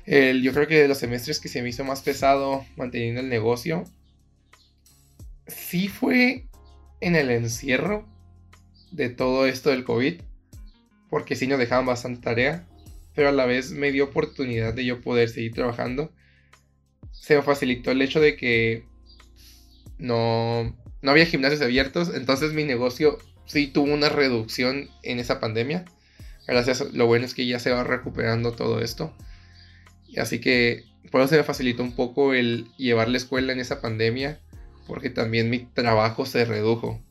[0.07, 3.85] yo creo que de los semestres que se me hizo más pesado manteniendo el negocio,
[5.47, 6.47] sí fue
[7.01, 8.09] en el encierro
[8.91, 10.23] de todo esto del COVID,
[11.13, 12.67] porque sí nos dejaban bastante tarea,
[13.15, 16.11] pero a la vez me dio oportunidad de yo poder seguir trabajando.
[17.11, 18.87] Se me facilitó el hecho de que
[19.99, 25.85] no, no había gimnasios abiertos, entonces mi negocio sí tuvo una reducción en esa pandemia.
[26.47, 29.15] Gracias, lo bueno es que ya se va recuperando todo esto.
[30.17, 33.83] Así que por eso se me facilitó un poco el llevar la escuela en esa
[33.83, 34.41] pandemia,
[34.87, 37.03] porque también mi trabajo se redujo.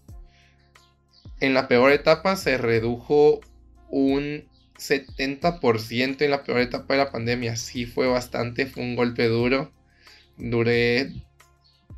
[1.40, 3.42] En la peor etapa se redujo
[3.92, 7.56] un 70% en la peor etapa de la pandemia.
[7.56, 9.72] Sí fue bastante, fue un golpe duro.
[10.38, 11.14] Duré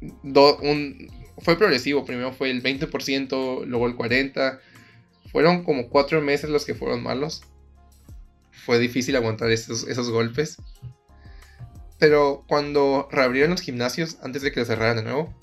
[0.01, 2.05] un, fue progresivo.
[2.05, 4.59] Primero fue el 20%, luego el 40%.
[5.31, 7.43] Fueron como cuatro meses los que fueron malos.
[8.51, 10.57] Fue difícil aguantar esos, esos golpes.
[11.97, 15.33] Pero cuando reabrieron los gimnasios, antes de que los cerraran de nuevo,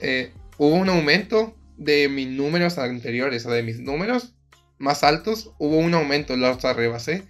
[0.00, 4.34] eh, hubo un aumento de mis números anteriores, o de mis números
[4.80, 7.22] más altos, hubo un aumento, los rebasé.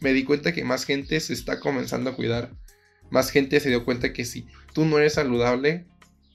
[0.00, 2.50] Me di cuenta que más gente se está comenzando a cuidar.
[3.10, 5.86] Más gente se dio cuenta que si tú no eres saludable,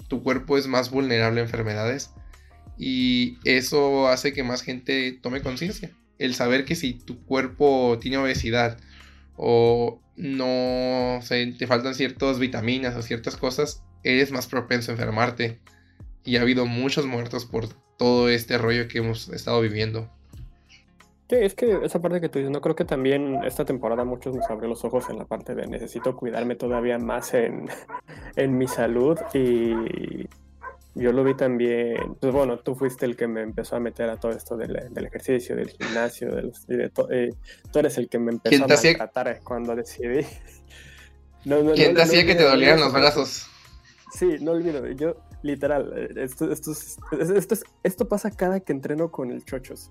[0.08, 2.12] tu cuerpo es más vulnerable a enfermedades
[2.78, 5.92] y eso hace que más gente tome conciencia.
[6.20, 8.78] El saber que si tu cuerpo tiene obesidad
[9.36, 15.60] o no te faltan ciertas vitaminas o ciertas cosas, eres más propenso a enfermarte.
[16.24, 20.12] Y ha habido muchos muertos por todo este rollo que hemos estado viviendo.
[21.32, 24.36] Sí, es que esa parte que tú dices, no creo que también esta temporada muchos
[24.36, 27.70] nos abrió los ojos en la parte de necesito cuidarme todavía más en,
[28.36, 30.28] en mi salud y
[30.94, 34.18] yo lo vi también, pues bueno, tú fuiste el que me empezó a meter a
[34.18, 37.34] todo esto del, del ejercicio, del gimnasio, del, y de eh,
[37.72, 38.68] tú eres el que me empezó a
[38.98, 40.26] tratar cuando decidí.
[41.46, 43.48] ¿Quién te hacía que te dolieran los brazos?
[44.12, 49.32] Sí, no olvido, yo literal, eh, esto, esto, esto, esto pasa cada que entreno con
[49.32, 49.90] el chochos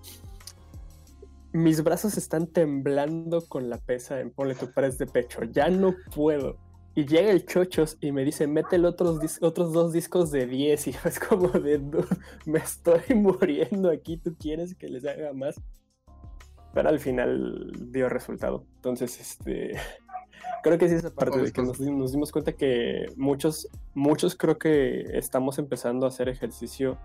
[1.52, 5.42] mis brazos están temblando con la pesa en ponle tu press de pecho.
[5.44, 6.58] Ya no puedo.
[6.94, 10.88] Y llega el chochos y me dice, métele otros, otros dos discos de 10.
[10.88, 11.80] Y es como de,
[12.46, 15.56] me estoy muriendo aquí, ¿tú quieres que les haga más?
[16.72, 18.64] Pero al final dio resultado.
[18.76, 19.72] Entonces, este,
[20.62, 24.58] creo que sí esa parte de que nos, nos, dimos cuenta que muchos, muchos creo
[24.58, 26.98] que estamos empezando a hacer ejercicio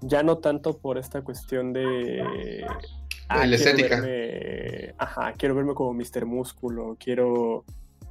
[0.00, 2.64] ya no tanto por esta cuestión de
[3.28, 4.02] Ah, la estética.
[4.98, 6.24] ajá, quiero verme como Mr.
[6.24, 7.64] Músculo, quiero,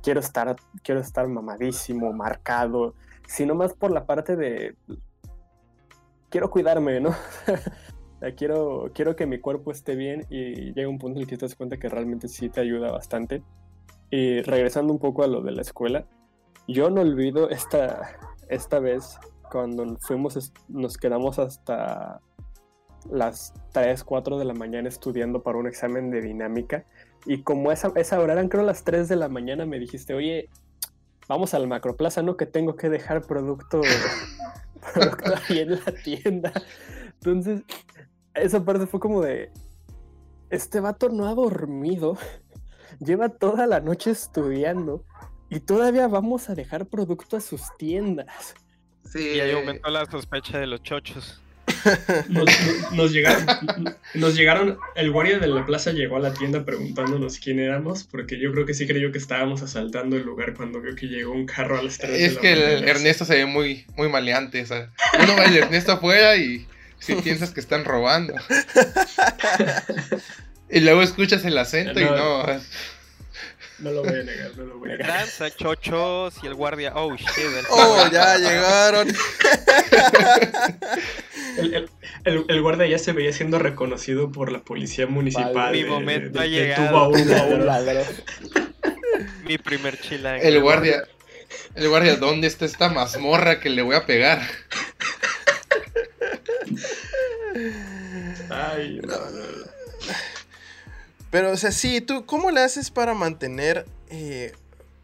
[0.04, 2.94] quiero, estar, quiero estar mamadísimo, marcado,
[3.28, 4.76] sino más por la parte de
[6.30, 7.16] quiero cuidarme, ¿no?
[8.38, 11.46] quiero, quiero que mi cuerpo esté bien y llega un punto en el que te
[11.46, 13.42] das cuenta que realmente sí te ayuda bastante.
[14.10, 16.06] Y regresando un poco a lo de la escuela,
[16.68, 18.18] yo no olvido esta,
[18.50, 19.18] esta vez
[19.52, 22.22] cuando fuimos, nos quedamos hasta
[23.10, 26.86] las 3, 4 de la mañana estudiando para un examen de dinámica.
[27.26, 30.50] Y como esa, esa hora eran creo las 3 de la mañana, me dijiste, oye,
[31.28, 32.38] vamos al Macroplaza, ¿no?
[32.38, 33.82] Que tengo que dejar producto,
[34.94, 36.54] producto ahí en la tienda.
[37.14, 37.64] Entonces,
[38.34, 39.52] esa parte fue como de,
[40.50, 42.18] este vato no ha dormido,
[43.00, 45.04] lleva toda la noche estudiando
[45.50, 48.56] y todavía vamos a dejar producto a sus tiendas.
[49.06, 49.36] Sí.
[49.36, 51.42] Y ahí aumentó la sospecha de los chochos.
[52.92, 53.46] Nos, llegaron,
[54.14, 58.40] nos llegaron, el guardia de la plaza llegó a la tienda preguntándonos quién éramos, porque
[58.40, 61.46] yo creo que sí creyó que estábamos asaltando el lugar cuando vio que llegó un
[61.46, 64.66] carro a las 3 Es que el Ernesto se ve muy, muy maleante,
[65.20, 66.66] uno va el Ernesto afuera y
[67.00, 68.34] si piensas que están robando.
[70.70, 72.46] y luego escuchas el acento y no.
[73.80, 75.28] No lo voy a negar, no lo voy a negar.
[75.56, 76.94] Chochos y el guardia.
[76.96, 77.30] Oh shit.
[77.38, 77.66] El...
[77.70, 79.08] Oh, ya llegaron.
[81.58, 81.90] El,
[82.24, 85.56] el, el, guardia ya se veía siendo reconocido por la policía municipal.
[85.56, 86.88] Vale, de, mi momento de, ha de, llegado.
[86.88, 88.04] tubo a uno a uno.
[89.44, 90.44] Mi primer chilango.
[90.44, 91.04] El guardia.
[91.74, 94.42] El guardia, ¿dónde está esta mazmorra que le voy a pegar?
[98.50, 99.57] Ay, no, no.
[101.38, 104.54] Pero, o sea, sí, ¿tú cómo le haces para mantener, eh,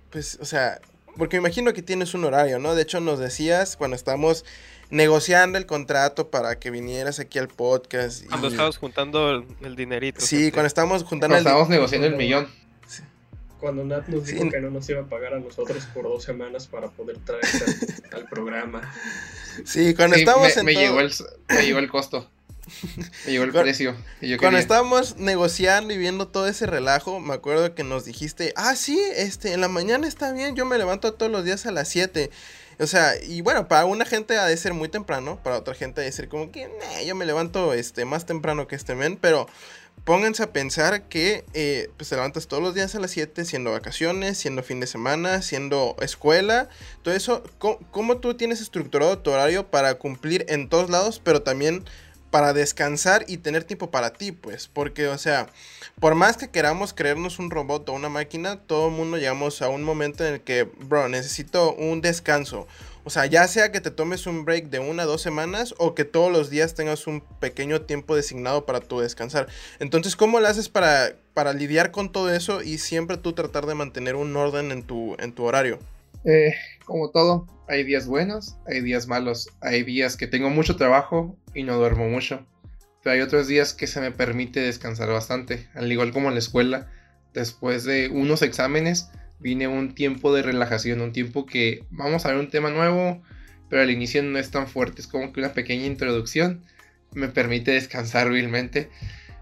[0.10, 0.82] pues, o sea,
[1.16, 2.74] porque me imagino que tienes un horario, ¿no?
[2.74, 4.44] De hecho, nos decías cuando estamos
[4.90, 8.24] negociando el contrato para que vinieras aquí al podcast.
[8.24, 10.22] y- Cuando estabas juntando el, el dinerito.
[10.22, 10.54] Sí, gente.
[10.54, 11.46] cuando estábamos juntando Cuando el...
[11.46, 12.48] estábamos negociando el millón.
[13.60, 14.50] Cuando Nat nos dijo Sí.
[14.50, 17.64] que no nos iba a pagar a nosotros por dos semanas para poder traerte
[18.12, 18.92] al, al programa.
[19.66, 21.12] Sí, cuando Sí, estábamos me, en me todo- llegó el,
[21.50, 22.28] me llegó el costo.
[23.26, 23.96] Me llegó el Cuando- precio.
[24.20, 28.54] que yo Cuando estábamos negociando y viendo todo ese relajo, me acuerdo que nos dijiste,
[28.56, 31.72] ah, sí, este, en la mañana está bien, yo me levanto todos los días a
[31.72, 32.30] las 7.
[32.80, 36.02] O sea, y bueno, para una gente ha de ser muy temprano, para otra gente
[36.02, 39.18] ha de ser como que, "Nah, yo me levanto este, más temprano que este men,
[39.22, 39.48] pero
[40.06, 43.72] pónganse a pensar que eh, pues te levantas todos los días a las 7, siendo
[43.72, 46.68] vacaciones, siendo fin de semana, siendo escuela,
[47.04, 51.44] todo eso, ¿cómo, cómo tú tienes estructurado tu horario para cumplir en todos lados, pero
[51.44, 51.86] también
[52.34, 55.46] para descansar y tener tiempo para ti, pues, porque, o sea,
[56.00, 59.70] por más que queramos creernos un robot o una máquina, todo el mundo llegamos a
[59.70, 62.66] un momento en el que, bro, necesito un descanso.
[63.04, 65.94] O sea, ya sea que te tomes un break de una o dos semanas o
[65.94, 69.48] que todos los días tengas un pequeño tiempo designado para tu descansar.
[69.78, 73.76] Entonces, ¿cómo lo haces para, para lidiar con todo eso y siempre tú tratar de
[73.76, 75.78] mantener un orden en tu, en tu horario?
[76.26, 81.38] Eh, como todo, hay días buenos, hay días malos, hay días que tengo mucho trabajo
[81.54, 82.46] y no duermo mucho,
[83.02, 86.40] pero hay otros días que se me permite descansar bastante, al igual como en la
[86.40, 86.92] escuela,
[87.34, 92.38] después de unos exámenes viene un tiempo de relajación, un tiempo que vamos a ver
[92.38, 93.22] un tema nuevo,
[93.70, 96.64] pero al inicio no es tan fuerte, es como que una pequeña introducción
[97.16, 98.90] me permite descansar vilmente.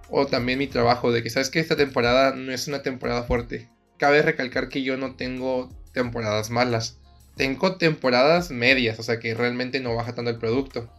[0.10, 3.70] O también mi trabajo de que sabes que esta temporada no es una temporada fuerte.
[3.98, 7.00] Cabe recalcar que yo no tengo temporadas malas.
[7.42, 10.94] Tengo temporadas medias, o sea que realmente no baja tanto el producto.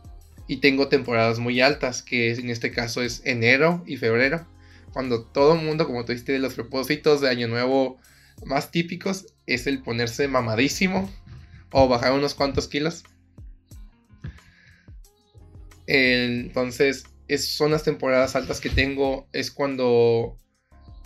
[0.48, 4.44] Y tengo temporadas muy altas, que en este caso es enero y febrero.
[4.92, 8.00] Cuando todo el mundo, como tú dijiste, de los propósitos de Año Nuevo
[8.44, 11.08] más típicos es el ponerse mamadísimo
[11.70, 13.04] o bajar unos cuantos kilos.
[15.86, 19.28] Entonces, es, son las temporadas altas que tengo.
[19.32, 20.36] Es cuando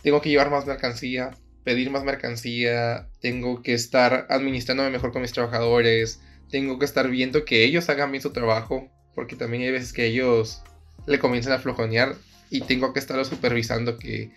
[0.02, 1.32] tengo que llevar más mercancía,
[1.66, 7.44] pedir más mercancía, tengo que estar administrándome mejor con mis trabajadores, tengo que estar viendo
[7.44, 10.62] que ellos hagan bien su trabajo, porque también hay veces que ellos
[11.08, 12.14] le comienzan a flojonear
[12.50, 14.30] y tengo que estarlo supervisando que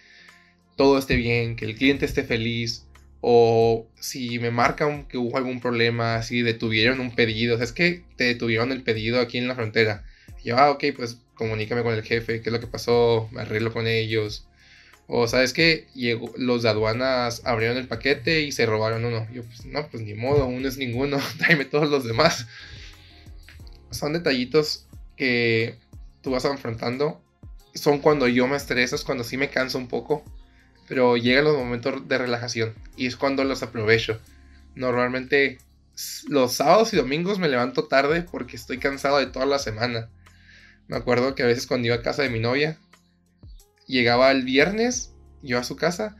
[0.75, 2.87] todo esté bien, que el cliente esté feliz.
[3.21, 7.73] O si me marcan que hubo algún problema, si detuvieron un pedido, o sea, es
[7.73, 10.03] que te detuvieron el pedido aquí en la frontera.
[10.43, 13.41] Y yo, ah, ok, pues comunícame con el jefe, qué es lo que pasó, me
[13.41, 14.48] arreglo con ellos.
[15.11, 15.87] O sabes que
[16.37, 19.27] los de aduanas abrieron el paquete y se robaron uno.
[19.33, 22.45] Yo, pues no, pues ni modo, uno es ninguno, tráeme todos los demás.
[23.89, 24.85] Son detallitos
[25.17, 25.79] que
[26.21, 27.19] tú vas afrontando.
[27.73, 30.23] Son cuando yo me estreso, es cuando sí me canso un poco.
[30.87, 34.19] Pero llegan los momentos de relajación y es cuando los aprovecho.
[34.75, 35.57] Normalmente
[36.27, 40.07] los sábados y domingos me levanto tarde porque estoy cansado de toda la semana.
[40.87, 42.77] Me acuerdo que a veces cuando iba a casa de mi novia,
[43.89, 46.15] llegaba el viernes, yo a su casa,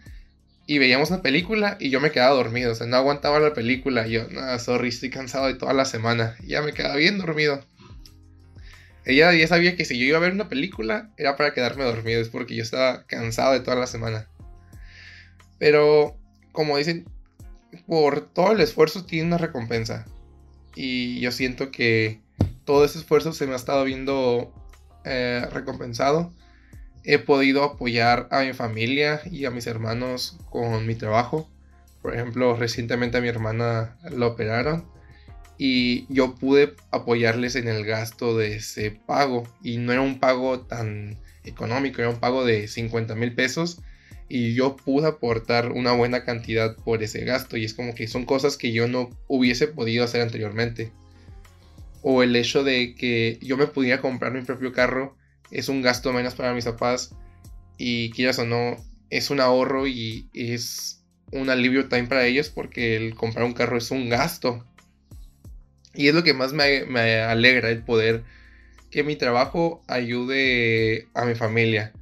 [0.67, 2.73] y veíamos una película y yo me quedaba dormido.
[2.73, 4.05] O sea, no aguantaba la película.
[4.05, 6.36] Yo, nada, sorry, estoy cansado de toda la semana.
[6.43, 7.65] Y ya me quedaba bien dormido.
[9.03, 12.21] Ella ya sabía que si yo iba a ver una película era para quedarme dormido,
[12.21, 14.27] es porque yo estaba cansado de toda la semana.
[15.58, 16.15] Pero,
[16.51, 17.05] como dicen,
[17.88, 20.05] por todo el esfuerzo tiene una recompensa.
[20.75, 22.21] Y yo siento que
[22.65, 24.53] todo ese esfuerzo se me ha estado viendo
[25.03, 26.32] eh, recompensado.
[27.04, 31.50] He podido apoyar a mi familia y a mis hermanos con mi trabajo.
[32.02, 34.86] Por ejemplo, recientemente a mi hermana la operaron
[35.58, 39.43] y yo pude apoyarles en el gasto de ese pago.
[39.62, 43.82] Y no era un pago tan económico, era un pago de 50 mil pesos
[44.30, 48.26] y yo pude aportar una buena cantidad por ese gasto y es como que son
[48.26, 50.91] cosas que yo no hubiese podido hacer anteriormente.
[52.02, 55.18] O el hecho de que yo me pudiera comprar mi propio carro
[55.52, 57.16] es un gasto menos para mis papás
[57.78, 58.76] y quieras o no
[59.10, 61.00] es un ahorro y es
[61.32, 64.66] un alivio también para ellos porque el comprar un carro es un gasto.
[65.93, 68.24] Y es lo que más me, me alegra el poder
[68.91, 71.93] que mi trabajo ayude a mi familia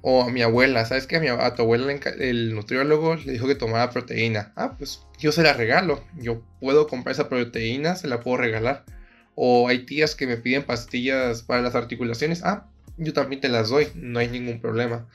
[0.00, 0.84] o a mi abuela.
[0.84, 4.52] ¿Sabes que a, mi, a tu abuela el nutriólogo le dijo que tomara proteína?
[4.56, 6.04] Ah, pues yo se la regalo.
[6.18, 8.84] Yo puedo comprar esa proteína, se la puedo regalar.
[9.34, 12.42] O hay tías que me piden pastillas para las articulaciones.
[12.44, 15.08] Ah, yo también te las doy, no hay ningún problema.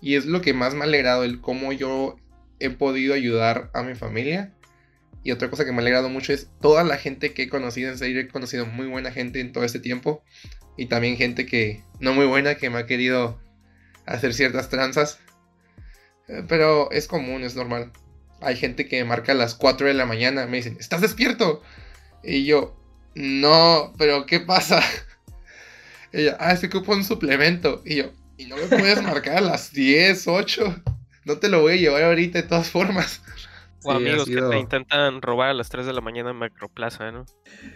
[0.00, 2.16] Y es lo que más me ha alegrado, el cómo yo
[2.60, 4.52] he podido ayudar a mi familia.
[5.22, 7.90] Y otra cosa que me ha alegrado mucho es toda la gente que he conocido,
[7.90, 10.22] en serio he conocido muy buena gente en todo este tiempo.
[10.76, 13.40] Y también gente que no muy buena que me ha querido
[14.06, 15.18] hacer ciertas tranzas.
[16.28, 17.92] Eh, pero es común, es normal.
[18.40, 21.62] Hay gente que marca a las 4 de la mañana, me dicen, ¿estás despierto?
[22.22, 22.76] Y yo,
[23.14, 24.82] no, pero ¿qué pasa?
[26.14, 27.82] Ella, ah, es que ocupo un suplemento.
[27.84, 30.82] Y yo, ¿y no me puedes marcar a las 10, 8?
[31.24, 33.20] No te lo voy a llevar ahorita de todas formas.
[33.82, 37.26] O amigos que te intentan robar a las 3 de la mañana en Macroplaza, ¿no?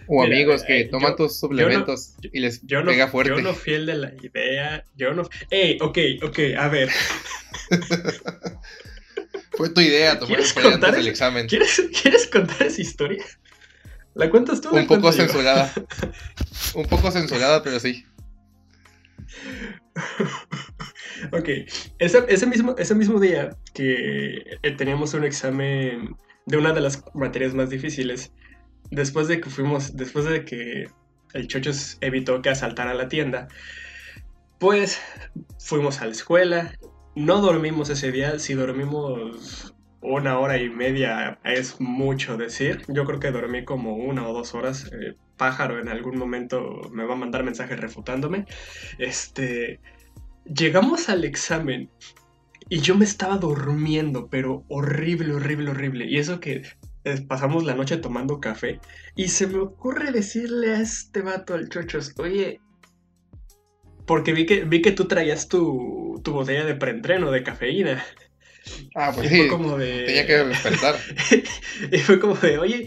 [0.07, 3.32] O amigos que eh, toman tus suplementos y les pega fuerte.
[3.32, 5.28] Yo no fiel de la idea, yo no...
[5.51, 5.76] ¡Ey!
[5.80, 6.91] Ok, ok, a ver.
[9.51, 11.49] Fue tu idea tomar el antes del examen.
[11.49, 13.24] ¿quieres, ¿Quieres contar esa historia?
[14.14, 14.70] ¿La cuentas tú?
[14.70, 15.72] Un poco censurada.
[16.74, 18.05] Un poco censurada, pero sí.
[21.33, 21.49] Ok,
[21.99, 26.16] ese, mismo, ese mismo día que eh, teníamos un examen
[26.47, 28.33] de una de las materias más difíciles,
[28.91, 30.89] después de que fuimos, después de que
[31.35, 33.49] el Chochos evitó que asaltara la tienda,
[34.59, 35.01] pues
[35.59, 36.72] fuimos a la escuela,
[37.14, 42.83] no dormimos ese día, si dormimos una hora y media es mucho decir.
[42.89, 44.91] Yo creo que dormí como una o dos horas.
[44.93, 48.45] Eh, pájaro en algún momento me va a mandar mensajes refutándome.
[48.99, 49.80] Este,
[50.45, 51.91] llegamos al examen
[52.68, 56.05] y yo me estaba durmiendo, pero horrible, horrible, horrible.
[56.07, 56.62] Y eso que
[57.26, 58.80] pasamos la noche tomando café
[59.16, 62.61] y se me ocurre decirle a este vato al chochos, oye,
[64.07, 68.05] porque vi que, vi que tú traías tu, tu botella de preentreno de cafeína.
[68.95, 69.36] Ah, pues sí.
[69.39, 70.05] Fue como de...
[70.05, 70.97] Tenía que despertar.
[71.93, 72.86] y fue como de, oye,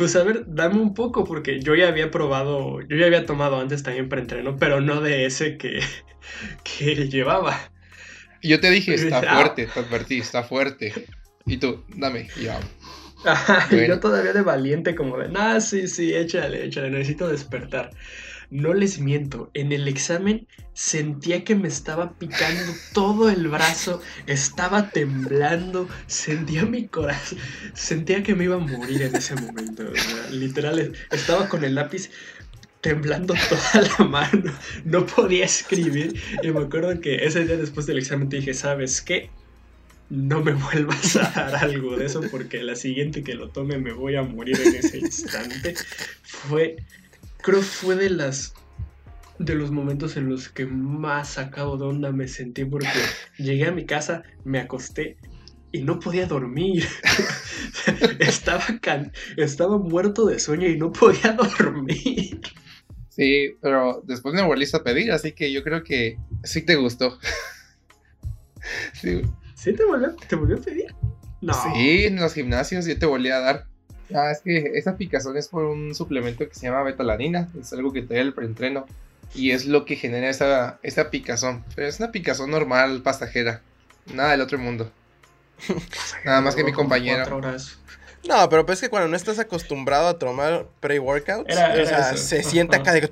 [0.00, 3.60] pues a ver, dame un poco, porque yo ya había probado, yo ya había tomado
[3.60, 5.80] antes también preentreno, pero no de ese que,
[6.64, 7.70] que llevaba.
[8.42, 9.36] Yo te dije, está ah".
[9.36, 11.04] fuerte, te advertí, está fuerte.
[11.44, 12.58] Y tú, dame, ya.
[13.70, 17.90] y yo todavía de valiente, como de, nah, sí, sí, échale, échale, necesito despertar.
[18.48, 20.48] No les miento, en el examen
[20.80, 27.38] sentía que me estaba picando todo el brazo, estaba temblando, sentía mi corazón,
[27.74, 29.84] sentía que me iba a morir en ese momento.
[30.30, 32.08] literal, estaba con el lápiz
[32.80, 34.54] temblando toda la mano,
[34.86, 36.18] no podía escribir.
[36.42, 39.28] Y me acuerdo que ese día después del examen te dije, ¿sabes qué?
[40.08, 43.92] No me vuelvas a dar algo de eso porque la siguiente que lo tome me
[43.92, 45.74] voy a morir en ese instante.
[46.22, 46.76] Fue
[47.42, 48.54] creo fue de las
[49.40, 52.88] de los momentos en los que más sacado de onda me sentí porque
[53.38, 55.16] llegué a mi casa, me acosté
[55.72, 56.84] y no podía dormir.
[58.18, 58.62] estaba,
[59.38, 62.40] estaba muerto de sueño y no podía dormir.
[63.08, 67.18] Sí, pero después me volviste a pedir, así que yo creo que sí te gustó.
[68.92, 69.22] sí.
[69.54, 70.94] ¿Sí te volvió, te volvió a pedir?
[71.40, 71.54] No.
[71.54, 73.66] Sí, en los gimnasios yo te volví a dar.
[74.14, 77.92] Ah, es que esa picazón es por un suplemento que se llama betalanina, es algo
[77.92, 78.86] que trae el preentreno
[79.34, 81.64] y es lo que genera esa, esa picazón.
[81.74, 83.62] Pero es una picazón normal, pasajera,
[84.12, 84.90] nada del otro mundo.
[86.24, 87.40] nada más que mi compañero.
[88.28, 92.42] No, pero pues es que cuando no estás acostumbrado a tomar pre-workouts, o sea, se
[92.42, 93.08] siente acá, de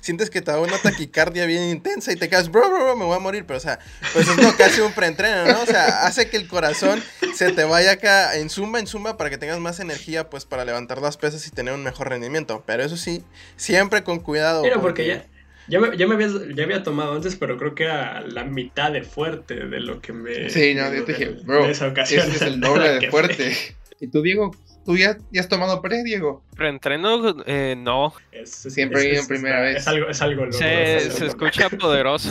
[0.00, 3.04] sientes que te da una taquicardia bien intensa y te quedas, bro, bro, bro, me
[3.04, 3.78] voy a morir, pero o sea,
[4.12, 5.62] pues es lo que hace un preentreno, ¿no?
[5.62, 7.02] O sea, hace que el corazón
[7.34, 10.64] se te vaya acá en zumba, en zumba, para que tengas más energía, pues, para
[10.64, 12.64] levantar las pesas y tener un mejor rendimiento.
[12.66, 13.24] Pero eso sí,
[13.56, 14.62] siempre con cuidado.
[14.62, 15.26] Mira, porque, ya...
[15.70, 18.90] Ya me, ya, me había, ya había tomado antes, pero creo que era la mitad
[18.90, 20.48] de fuerte de lo que me.
[20.48, 23.54] Sí, no, yo te dije, bro, esa ocasión ese es el doble de fuerte.
[24.00, 24.50] ¿Y tú, Diego?
[24.84, 26.42] ¿Tú ya, ya has tomado pre, Diego?
[26.56, 28.14] Preentreno, eh, no.
[28.44, 29.78] Siempre he ido en primera vez.
[29.78, 32.30] Es algo, es algo Se, se escucha poderoso.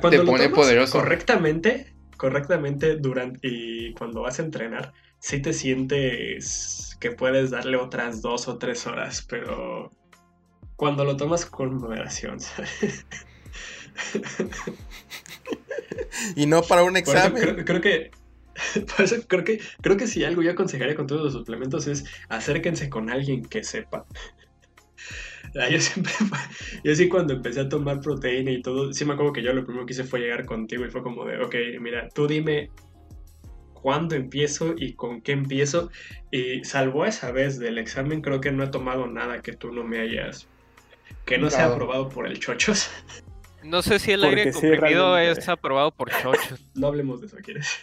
[0.00, 0.98] cuando Te pone poderoso.
[0.98, 8.22] Correctamente, correctamente durante y cuando vas a entrenar, sí te sientes que puedes darle otras
[8.22, 9.90] dos o tres horas, pero
[10.76, 13.04] cuando lo tomas con moderación, ¿sabes?
[16.36, 17.64] y no para un examen.
[17.64, 18.10] creo que
[18.96, 22.04] Por eso creo que, creo que si algo yo aconsejaría con todos los suplementos es
[22.28, 24.04] acérquense con alguien que sepa.
[25.70, 26.12] Yo siempre,
[26.84, 29.64] yo sí cuando empecé a tomar proteína y todo, sí me acuerdo que yo lo
[29.64, 32.70] primero que hice fue llegar contigo y fue como de, ok, mira, tú dime
[33.72, 35.90] cuándo empiezo y con qué empiezo.
[36.30, 39.84] Y salvo esa vez del examen, creo que no he tomado nada que tú no
[39.84, 40.46] me hayas
[41.28, 42.90] que no sea aprobado por el chochos.
[43.62, 46.60] No sé si el aire comprimido es aprobado por chochos.
[46.74, 47.78] no hablemos de eso, ¿quieres?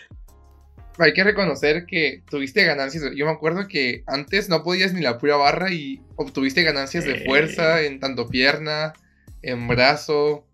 [0.97, 3.03] Hay que reconocer que tuviste ganancias.
[3.15, 7.25] Yo me acuerdo que antes no podías ni la pura barra y obtuviste ganancias de
[7.25, 8.93] fuerza en tanto pierna,
[9.41, 10.45] en brazo.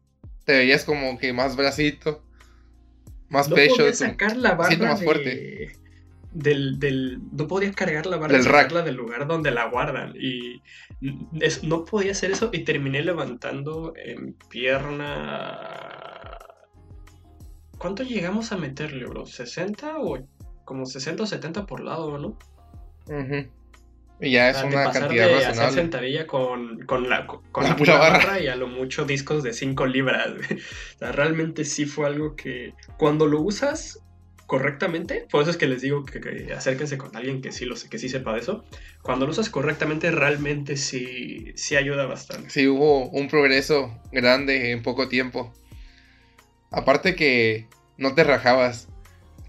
[0.45, 2.23] Te veías como que más bracito,
[3.29, 3.91] más pecho.
[3.93, 5.73] sacar la barra más fuerte
[6.33, 10.61] del, del, no podías cargar la barra del, del lugar donde la guardan y
[11.63, 15.90] no podía hacer eso y terminé levantando en pierna
[17.82, 19.25] ¿cuánto llegamos a meterle bro?
[19.25, 20.23] ¿60 o
[20.65, 22.38] como 60 o 70 por lado no?
[24.21, 25.61] y ya es una cantidad de razonable.
[25.61, 28.39] hacer sentadilla con, con la, con la, barra.
[28.39, 32.75] y a lo mucho discos de 5 libras o sea, realmente sí fue algo que
[32.97, 33.99] cuando lo usas
[34.45, 37.97] correctamente, por eso es que les digo que, acérquense con alguien que sí, lo, que
[37.97, 38.65] sí sepa de eso.
[39.01, 42.49] Cuando lo usas correctamente, realmente sí, sí ayuda bastante.
[42.49, 45.53] Sí, hubo un progreso grande en poco tiempo.
[46.72, 47.67] Aparte que
[47.97, 48.88] no te rajabas.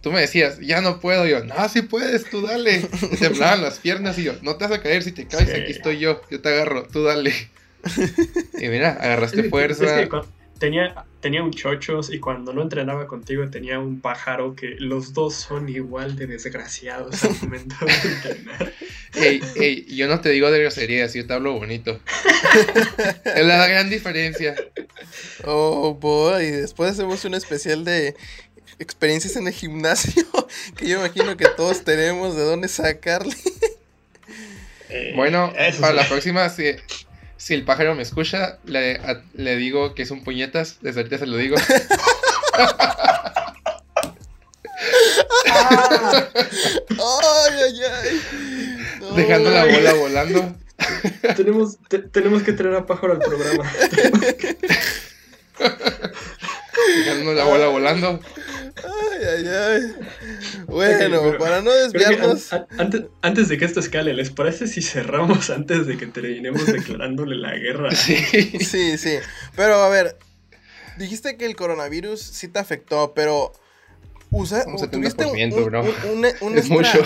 [0.03, 1.27] Tú me decías, ya no puedo.
[1.27, 2.89] Yo, no, sí puedes, tú dale.
[3.11, 5.73] Me temblaban las piernas y yo, no te vas a caer si te caes, aquí
[5.73, 7.33] estoy yo, yo te agarro, tú dale.
[8.61, 10.09] y mira, agarraste fuerza
[10.63, 15.35] tenía, tenía un chochos y cuando no entrenaba contigo tenía un pájaro que los dos
[15.35, 18.73] son igual de desgraciados al momento de entrenar.
[19.15, 22.01] Ey, ey, yo no te digo de groserías, yo te hablo bonito.
[23.25, 24.55] es la gran diferencia.
[25.45, 28.15] Oh, boy, después hacemos un especial de
[28.79, 30.25] experiencias en el gimnasio
[30.77, 33.35] que yo imagino que todos tenemos de dónde sacarle.
[35.17, 36.71] bueno, para la próxima, sí,
[37.43, 39.01] si el pájaro me escucha, le,
[39.35, 40.79] le digo que es un puñetas.
[40.81, 41.57] Desde ahorita se lo digo.
[46.89, 48.23] ay, ay, ay.
[49.17, 50.55] Dejando la bola volando.
[51.37, 51.79] tenemos,
[52.13, 53.69] tenemos que traer a pájaro al programa.
[56.97, 58.21] Dejando la bola volando.
[58.85, 59.95] Ay, ay, ay.
[60.67, 62.53] Bueno, para no desviarnos.
[62.79, 67.37] antes, antes, de que esto escale, ¿les parece si cerramos antes de que terminemos declarándole
[67.37, 67.91] la guerra?
[68.03, 68.17] Sí,
[68.61, 69.19] sí, sí.
[69.55, 70.17] Pero a ver,
[70.99, 73.53] dijiste que el coronavirus sí te afectó, pero.
[74.31, 76.25] Usa, tuviste un,
[76.57, 76.99] es mucho.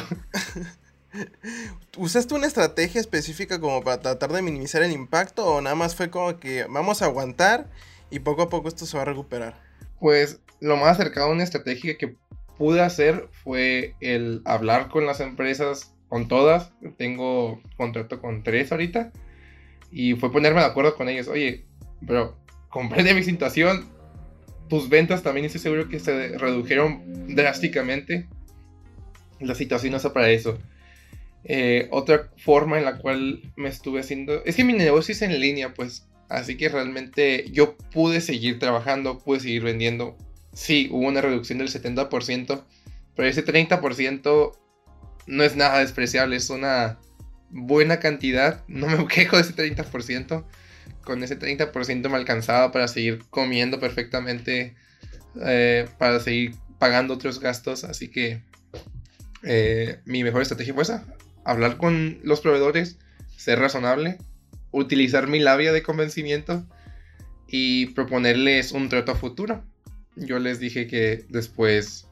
[1.96, 6.10] ¿Usaste una estrategia específica como para tratar de minimizar el impacto o nada más fue
[6.10, 7.68] como que vamos a aguantar
[8.10, 9.65] y poco a poco esto se va a recuperar?
[10.00, 12.16] Pues lo más acercado a una estrategia que
[12.58, 16.72] pude hacer fue el hablar con las empresas, con todas.
[16.96, 19.12] Tengo contrato con tres ahorita.
[19.90, 21.28] Y fue ponerme de acuerdo con ellos.
[21.28, 21.64] Oye,
[22.06, 22.36] pero
[22.70, 23.88] comprende mi situación.
[24.68, 28.26] Tus ventas también estoy seguro que se redujeron drásticamente.
[29.40, 30.58] La situación no está para eso.
[31.44, 34.44] Eh, otra forma en la cual me estuve haciendo...
[34.44, 36.08] Es que mi negocio es en línea, pues.
[36.28, 40.16] Así que realmente yo pude seguir trabajando, pude seguir vendiendo.
[40.52, 42.64] Sí, hubo una reducción del 70%,
[43.14, 44.52] pero ese 30%
[45.26, 46.98] no es nada despreciable, es una
[47.50, 50.44] buena cantidad, no me quejo de ese 30%,
[51.02, 54.74] con ese 30% me alcanzaba para seguir comiendo perfectamente,
[55.44, 58.42] eh, para seguir pagando otros gastos, así que
[59.42, 61.04] eh, mi mejor estrategia fue esa,
[61.44, 62.98] hablar con los proveedores,
[63.36, 64.18] ser razonable,
[64.78, 66.66] utilizar mi labia de convencimiento
[67.48, 69.64] y proponerles un trato futuro
[70.16, 72.08] yo les dije que después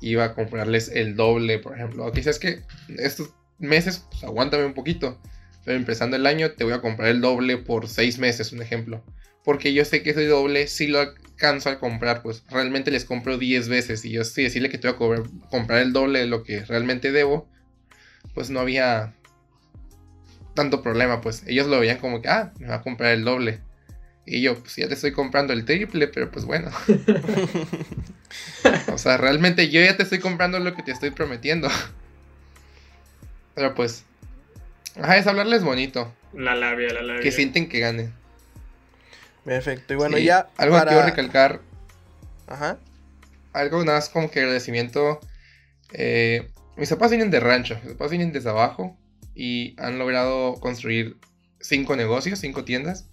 [0.00, 2.10] iba a comprarles el doble, por ejemplo.
[2.12, 2.62] Quizás que
[2.98, 5.20] estos meses, pues aguántame un poquito.
[5.64, 9.02] Pero empezando el año te voy a comprar el doble por seis meses, un ejemplo.
[9.44, 13.38] Porque yo sé que ese doble si lo alcanzo a comprar, pues realmente les compro
[13.38, 14.04] 10 veces.
[14.04, 17.12] Y yo sí decirle que te voy a comprar el doble de lo que realmente
[17.12, 17.48] debo,
[18.34, 19.14] pues no había
[20.54, 23.60] tanto problema, pues ellos lo veían como que, ah, me va a comprar el doble.
[24.26, 26.70] Y yo, pues ya te estoy comprando el triple, pero pues bueno.
[28.92, 31.68] o sea, realmente yo ya te estoy comprando lo que te estoy prometiendo.
[33.54, 34.04] pero pues.
[34.96, 36.12] Ajá, es hablarles bonito.
[36.32, 37.20] La labia, la labia.
[37.20, 38.14] Que sienten que ganen.
[39.44, 39.92] Perfecto.
[39.92, 40.48] Y bueno, ya.
[40.56, 41.60] Algo que quiero recalcar.
[42.46, 42.78] Ajá.
[43.52, 45.20] Algo más como que agradecimiento.
[45.92, 47.78] Eh, mis papás vienen de rancho.
[47.84, 48.96] Mis papás vienen desde abajo.
[49.34, 51.16] Y han logrado construir
[51.60, 53.08] cinco negocios, cinco tiendas.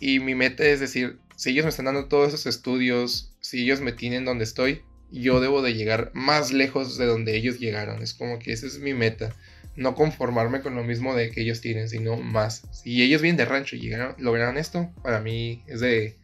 [0.00, 3.80] Y mi meta es decir, si ellos me están dando todos esos estudios, si ellos
[3.80, 8.02] me tienen donde estoy, yo debo de llegar más lejos de donde ellos llegaron.
[8.02, 9.34] Es como que esa es mi meta.
[9.76, 12.62] No conformarme con lo mismo de que ellos tienen, sino más.
[12.72, 16.16] Si ellos vienen de rancho y lograron esto, para mí es de...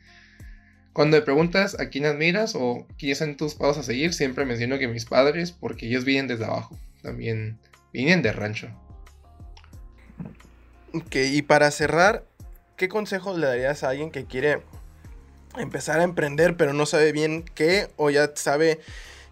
[0.92, 4.78] Cuando me preguntas a quién admiras o quiénes son tus pasos a seguir, siempre menciono
[4.78, 6.76] que mis padres, porque ellos vienen desde abajo.
[7.02, 7.58] También
[7.92, 8.68] vienen de rancho.
[11.12, 12.24] Y para cerrar,
[12.76, 14.62] ¿qué consejo le darías a alguien que quiere
[15.56, 18.80] empezar a emprender pero no sabe bien qué o ya sabe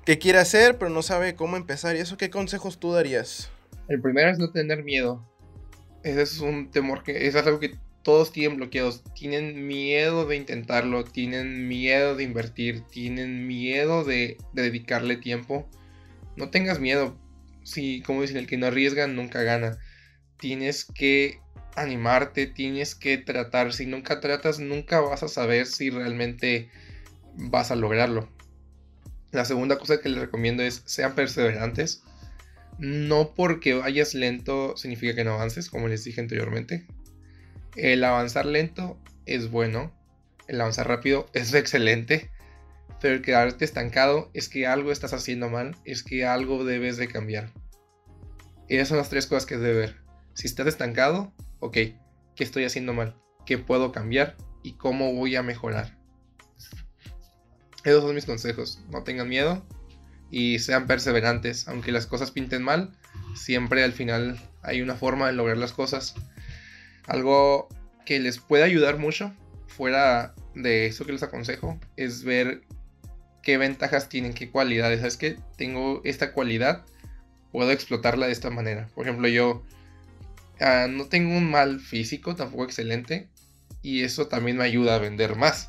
[0.05, 1.97] qué quiere hacer pero no sabe cómo empezar?
[1.97, 3.51] ¿Y eso qué consejos tú darías?
[3.89, 5.25] El primero es no tener miedo.
[6.03, 7.77] Ese es un temor que es algo que
[8.07, 9.03] todos tienen bloqueados.
[9.15, 15.69] Tienen miedo de intentarlo, tienen miedo de invertir, tienen miedo de, dedicarle tiempo.
[16.37, 17.19] No tengas miedo.
[17.65, 19.79] Si, como dicen, el que no arriesga nunca gana.
[20.39, 21.41] Tienes que
[21.77, 23.73] animarte, tienes que tratar.
[23.73, 26.71] Si nunca tratas, nunca vas a saber si realmente
[27.35, 28.29] vas a lograrlo.
[29.33, 32.03] La segunda cosa que les recomiendo es sean perseverantes.
[32.79, 36.87] No porque vayas lento significa que no avances, como les dije anteriormente.
[37.75, 39.93] El avanzar lento es bueno,
[40.49, 42.31] el avanzar rápido es excelente,
[43.01, 47.09] pero el quedarte estancado es que algo estás haciendo mal, es que algo debes de
[47.09, 47.53] cambiar.
[48.69, 50.07] Esas son las tres cosas que debes ver.
[50.35, 51.33] Si estás estancado,
[51.67, 53.17] ok, ¿qué estoy haciendo mal?
[53.45, 54.37] ¿Qué puedo cambiar?
[54.63, 55.97] ¿Y cómo voy a mejorar?
[57.85, 58.81] Esos son mis consejos.
[58.91, 59.65] No tengan miedo
[60.31, 61.69] y sean perseverantes.
[61.69, 62.93] Aunque las cosas pinten mal,
[63.35, 66.15] siempre al final hay una forma de lograr las cosas.
[67.07, 67.69] Algo
[68.05, 69.33] que les puede ayudar mucho,
[69.69, 72.63] fuera de eso que les aconsejo, es ver
[73.43, 74.99] qué ventajas tienen, qué cualidades.
[74.99, 76.85] ¿Sabes que Tengo esta cualidad,
[77.53, 78.89] puedo explotarla de esta manera.
[78.95, 79.63] Por ejemplo, yo
[80.61, 83.29] ah, no tengo un mal físico, tampoco excelente,
[83.83, 85.69] y eso también me ayuda a vender más.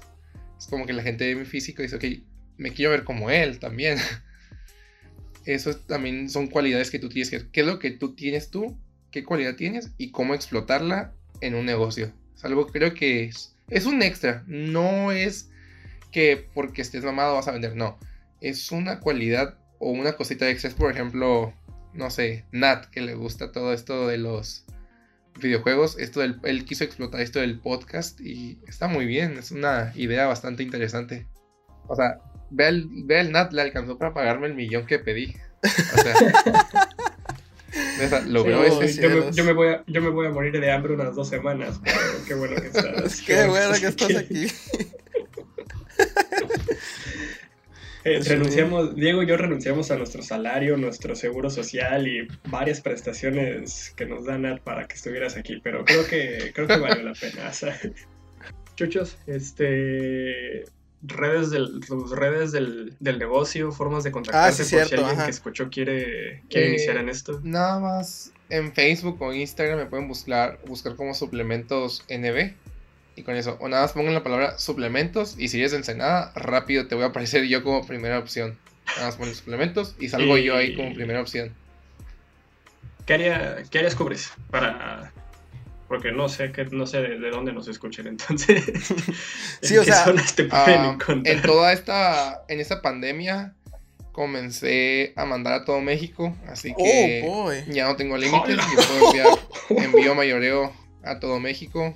[0.58, 2.24] Es como que la gente ve mi físico y dice, ok,
[2.58, 3.98] me quiero ver como él también.
[5.46, 7.50] Eso también son cualidades que tú tienes que...
[7.50, 8.78] ¿Qué es lo que tú tienes tú?
[9.12, 9.92] ¿Qué cualidad tienes?
[9.98, 12.12] Y cómo explotarla en un negocio.
[12.36, 14.44] Es algo creo que es, es un extra.
[14.48, 15.50] No es
[16.12, 17.78] que porque estés mamado vas a vender.
[17.78, 17.98] No.
[18.42, 20.70] Es una cualidad o una cosita extra.
[20.72, 21.54] Por ejemplo,
[21.94, 24.66] no sé, Nat, que le gusta todo esto de los
[25.40, 25.98] videojuegos.
[26.00, 29.38] Esto del, él quiso explotar esto del podcast y está muy bien.
[29.38, 31.28] Es una idea bastante interesante.
[31.88, 32.20] O sea,
[32.50, 35.36] ve el, Nat, le alcanzó para pagarme el millón que pedí.
[35.64, 36.14] O sea,
[38.28, 40.94] logró ese yo me, yo, me voy a, yo me voy a morir de hambre
[40.94, 41.80] unas dos semanas.
[42.28, 43.22] qué bueno que estás.
[43.26, 44.48] qué bueno que estás aquí.
[48.08, 53.94] Eh, renunciamos, Diego y yo renunciamos a nuestro salario, nuestro seguro social y varias prestaciones
[53.98, 57.52] que nos dan para que estuvieras aquí, pero creo que creo que valió la pena.
[58.76, 60.66] Chuchos, este
[61.02, 61.82] redes del
[62.16, 66.98] redes del, negocio, formas de contactarse ah, por si alguien que escuchó quiere, quiere iniciar
[66.98, 67.42] en esto.
[67.44, 72.54] Nada más en Facebook o Instagram me pueden buscar, buscar como suplementos NB.
[73.18, 75.36] Y con eso, o nada más pongan la palabra suplementos.
[75.40, 78.58] Y si eres de Ensenada, rápido te voy a aparecer yo como primera opción.
[78.96, 81.52] Nada más ponen suplementos y salgo yo ahí como primera opción.
[83.08, 85.12] ¿Qué, haría, ¿Qué áreas cubres para
[85.88, 88.64] porque no sé que no sé de, dónde nos escuchen entonces.
[89.62, 90.06] sí, o sea,
[90.52, 93.56] ah, en toda esta en esta pandemia
[94.12, 99.08] comencé a mandar a todo México, así que oh, ya no tengo límites, yo puedo
[99.70, 101.96] enviar envío mayoreo a todo México.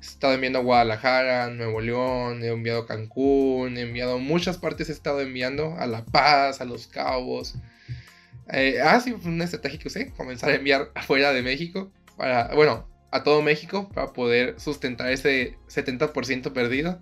[0.00, 4.56] He estado enviando a Guadalajara, Nuevo León, he enviado a Cancún, he enviado a muchas
[4.56, 7.54] partes, he estado enviando a La Paz, a Los Cabos.
[8.52, 11.92] Eh, ah, sí, fue una estrategia que usé, comenzar a enviar afuera de México.
[12.16, 17.00] Para, bueno, a todo México para poder sustentar ese 70% perdido.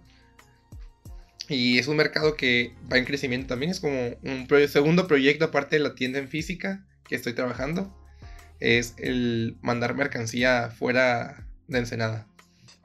[1.48, 3.70] Y es un mercado que va en crecimiento también.
[3.70, 7.94] Es como un segundo proyecto aparte de la tienda en física que estoy trabajando.
[8.60, 12.27] Es el mandar mercancía fuera de Ensenada.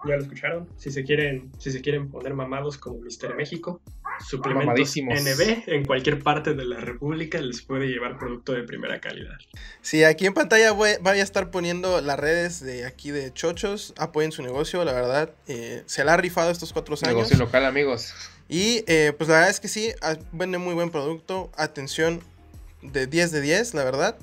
[0.05, 0.67] Ya lo escucharon.
[0.77, 3.81] Si se quieren, si se quieren poner mamados como Mister México,
[4.19, 9.37] suplementos NB en cualquier parte de la República les puede llevar producto de primera calidad.
[9.81, 13.93] Sí, aquí en pantalla voy, a estar poniendo las redes de aquí de Chochos.
[13.97, 15.31] Apoyen su negocio, la verdad.
[15.47, 17.15] Eh, se la ha rifado estos cuatro años.
[17.15, 18.13] Negocio local, amigos.
[18.49, 19.91] Y eh, pues la verdad es que sí,
[20.31, 21.49] vende muy buen producto.
[21.55, 22.21] Atención
[22.81, 24.17] de 10 de 10, la verdad.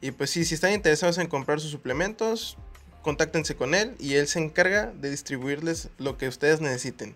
[0.00, 2.58] Y pues sí, si están interesados en comprar sus suplementos,
[3.04, 7.14] contáctense con él y él se encarga de distribuirles lo que ustedes necesiten.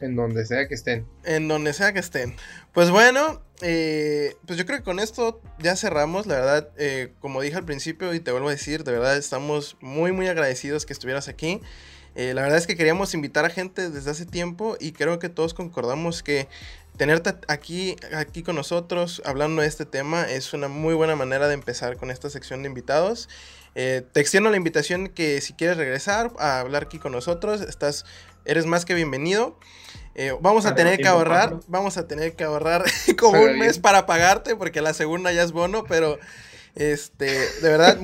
[0.00, 1.06] En donde sea que estén.
[1.24, 2.34] En donde sea que estén.
[2.72, 6.26] Pues bueno, eh, pues yo creo que con esto ya cerramos.
[6.26, 9.76] La verdad, eh, como dije al principio y te vuelvo a decir, de verdad estamos
[9.80, 11.60] muy, muy agradecidos que estuvieras aquí.
[12.14, 15.28] Eh, la verdad es que queríamos invitar a gente desde hace tiempo y creo que
[15.28, 16.48] todos concordamos que
[16.96, 21.52] tenerte aquí, aquí con nosotros hablando de este tema es una muy buena manera de
[21.52, 23.28] empezar con esta sección de invitados.
[23.76, 28.06] Te extiendo la invitación que si quieres regresar a hablar aquí con nosotros, estás,
[28.46, 29.58] eres más que bienvenido.
[30.14, 32.84] Eh, vamos a tener que ahorrar, vamos a tener que ahorrar
[33.18, 36.18] como un mes para pagarte porque la segunda ya es bono, pero
[36.76, 37.98] Este, de verdad,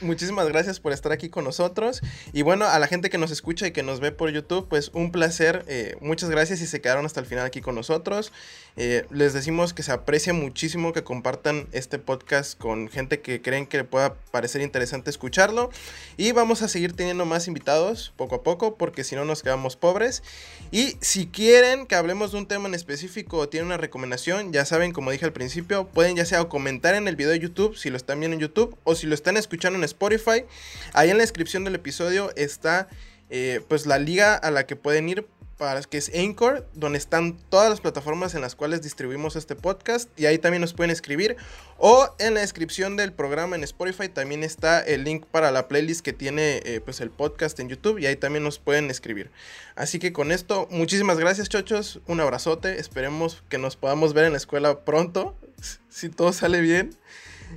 [0.00, 2.00] muchísimas, gracias por estar aquí con nosotros.
[2.32, 4.90] Y bueno, a la gente que nos escucha y que nos ve por YouTube, pues
[4.94, 5.64] un placer.
[5.68, 8.32] Eh, muchas gracias y se quedaron hasta el final aquí con nosotros.
[8.78, 13.66] Eh, les decimos que se aprecia muchísimo que compartan este podcast con gente que creen
[13.66, 15.68] que le pueda parecer interesante escucharlo.
[16.16, 19.76] Y vamos a seguir teniendo más invitados poco a poco, porque si no nos quedamos
[19.76, 20.22] pobres.
[20.70, 24.64] Y si quieren que hablemos de un tema en específico o tienen una recomendación, ya
[24.64, 27.90] saben, como dije al principio, pueden ya sea comentar en el video de YouTube si
[27.98, 30.44] lo están viendo en YouTube o si lo están escuchando en Spotify.
[30.92, 32.88] Ahí en la descripción del episodio está
[33.28, 35.26] eh, pues la liga a la que pueden ir
[35.58, 40.08] para que es Anchor, donde están todas las plataformas en las cuales distribuimos este podcast
[40.18, 41.36] y ahí también nos pueden escribir
[41.78, 46.02] o en la descripción del programa en Spotify también está el link para la playlist
[46.02, 49.30] que tiene eh, pues el podcast en YouTube y ahí también nos pueden escribir.
[49.74, 54.32] Así que con esto, muchísimas gracias chochos, un abrazote, esperemos que nos podamos ver en
[54.32, 55.36] la escuela pronto,
[55.88, 56.96] si todo sale bien.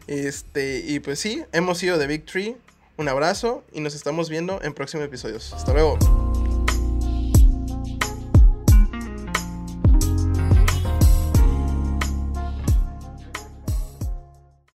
[0.07, 2.57] Este, y pues sí, hemos sido de Big Tree.
[2.97, 5.53] Un abrazo y nos estamos viendo en próximos episodios.
[5.53, 5.97] Hasta luego.